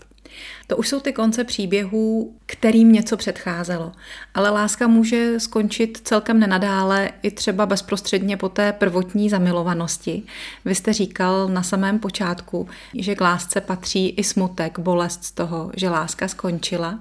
To 0.67 0.77
už 0.77 0.89
jsou 0.89 0.99
ty 0.99 1.13
konce 1.13 1.43
příběhů, 1.43 2.35
kterým 2.45 2.91
něco 2.91 3.17
předcházelo. 3.17 3.91
Ale 4.33 4.49
láska 4.49 4.87
může 4.87 5.39
skončit 5.39 6.01
celkem 6.03 6.39
nenadále 6.39 7.11
i 7.21 7.31
třeba 7.31 7.65
bezprostředně 7.65 8.37
po 8.37 8.49
té 8.49 8.73
prvotní 8.73 9.29
zamilovanosti. 9.29 10.23
Vy 10.65 10.75
jste 10.75 10.93
říkal 10.93 11.47
na 11.47 11.63
samém 11.63 11.99
počátku, 11.99 12.67
že 12.93 13.15
k 13.15 13.21
lásce 13.21 13.61
patří 13.61 14.09
i 14.09 14.23
smutek, 14.23 14.79
bolest 14.79 15.23
z 15.23 15.31
toho, 15.31 15.71
že 15.75 15.89
láska 15.89 16.27
skončila. 16.27 16.99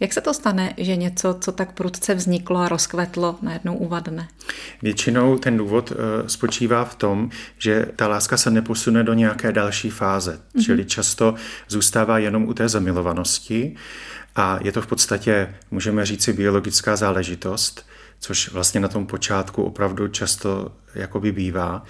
Jak 0.00 0.12
se 0.12 0.20
to 0.20 0.34
stane, 0.34 0.74
že 0.76 0.96
něco, 0.96 1.36
co 1.40 1.52
tak 1.52 1.72
prudce 1.72 2.14
vzniklo 2.14 2.60
a 2.60 2.68
rozkvetlo, 2.68 3.38
najednou 3.42 3.76
uvadne? 3.76 4.28
Většinou 4.82 5.38
ten 5.38 5.56
důvod 5.56 5.92
eh, 5.92 6.28
spočívá 6.28 6.84
v 6.84 6.94
tom, 6.94 7.30
že 7.58 7.86
ta 7.96 8.08
láska 8.08 8.36
se 8.36 8.50
neposune 8.50 9.04
do 9.04 9.14
nějaké 9.14 9.52
další 9.52 9.90
fáze, 9.90 10.32
mm-hmm. 10.32 10.64
čili 10.64 10.84
často 10.84 11.34
zůstává 11.68 12.18
jenom 12.18 12.44
u 12.44 12.54
té 12.54 12.68
zamilovanosti 12.68 13.76
a 14.36 14.58
je 14.62 14.72
to 14.72 14.82
v 14.82 14.86
podstatě, 14.86 15.54
můžeme 15.70 16.06
říci, 16.06 16.32
biologická 16.32 16.96
záležitost, 16.96 17.86
což 18.18 18.52
vlastně 18.52 18.80
na 18.80 18.88
tom 18.88 19.06
počátku 19.06 19.62
opravdu 19.62 20.08
často 20.08 20.72
jakoby 20.94 21.32
bývá. 21.32 21.84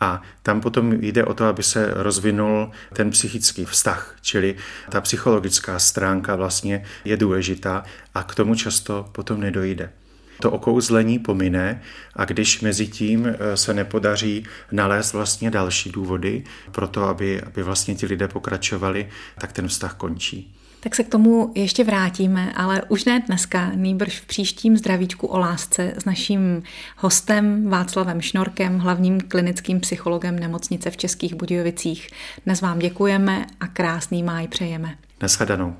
A 0.00 0.22
tam 0.42 0.60
potom 0.60 0.92
jde 0.92 1.24
o 1.24 1.34
to, 1.34 1.44
aby 1.44 1.62
se 1.62 1.92
rozvinul 1.94 2.70
ten 2.92 3.10
psychický 3.10 3.64
vztah, 3.64 4.16
čili 4.20 4.56
ta 4.90 5.00
psychologická 5.00 5.78
stránka 5.78 6.36
vlastně 6.36 6.84
je 7.04 7.16
důležitá 7.16 7.84
a 8.14 8.22
k 8.22 8.34
tomu 8.34 8.54
často 8.54 9.08
potom 9.12 9.40
nedojde. 9.40 9.92
To 10.40 10.50
okouzlení 10.50 11.18
pomine 11.18 11.82
a 12.16 12.24
když 12.24 12.60
mezi 12.60 12.86
tím 12.86 13.26
eh, 13.26 13.56
se 13.56 13.74
nepodaří 13.74 14.46
nalézt 14.72 15.12
vlastně 15.12 15.50
další 15.50 15.92
důvody 15.92 16.44
pro 16.72 16.88
to, 16.88 17.04
aby, 17.04 17.42
aby 17.42 17.62
vlastně 17.62 17.94
ti 17.94 18.06
lidé 18.06 18.28
pokračovali, 18.28 19.08
tak 19.38 19.52
ten 19.52 19.68
vztah 19.68 19.94
končí. 19.94 20.56
Tak 20.82 20.94
se 20.94 21.04
k 21.04 21.08
tomu 21.08 21.52
ještě 21.54 21.84
vrátíme, 21.84 22.52
ale 22.52 22.82
už 22.88 23.04
ne 23.04 23.22
dneska, 23.26 23.70
nýbrž 23.74 24.20
v 24.20 24.26
příštím 24.26 24.76
zdravíčku 24.76 25.26
o 25.26 25.38
lásce 25.38 25.92
s 25.98 26.04
naším 26.04 26.62
hostem 26.96 27.70
Václavem 27.70 28.20
Šnorkem, 28.20 28.78
hlavním 28.78 29.20
klinickým 29.20 29.80
psychologem 29.80 30.38
nemocnice 30.38 30.90
v 30.90 30.96
Českých 30.96 31.34
Budějovicích. 31.34 32.08
Dnes 32.44 32.60
vám 32.60 32.78
děkujeme 32.78 33.46
a 33.60 33.66
krásný 33.66 34.22
máj 34.22 34.48
přejeme. 34.48 34.94
Naschledanou. 35.22 35.76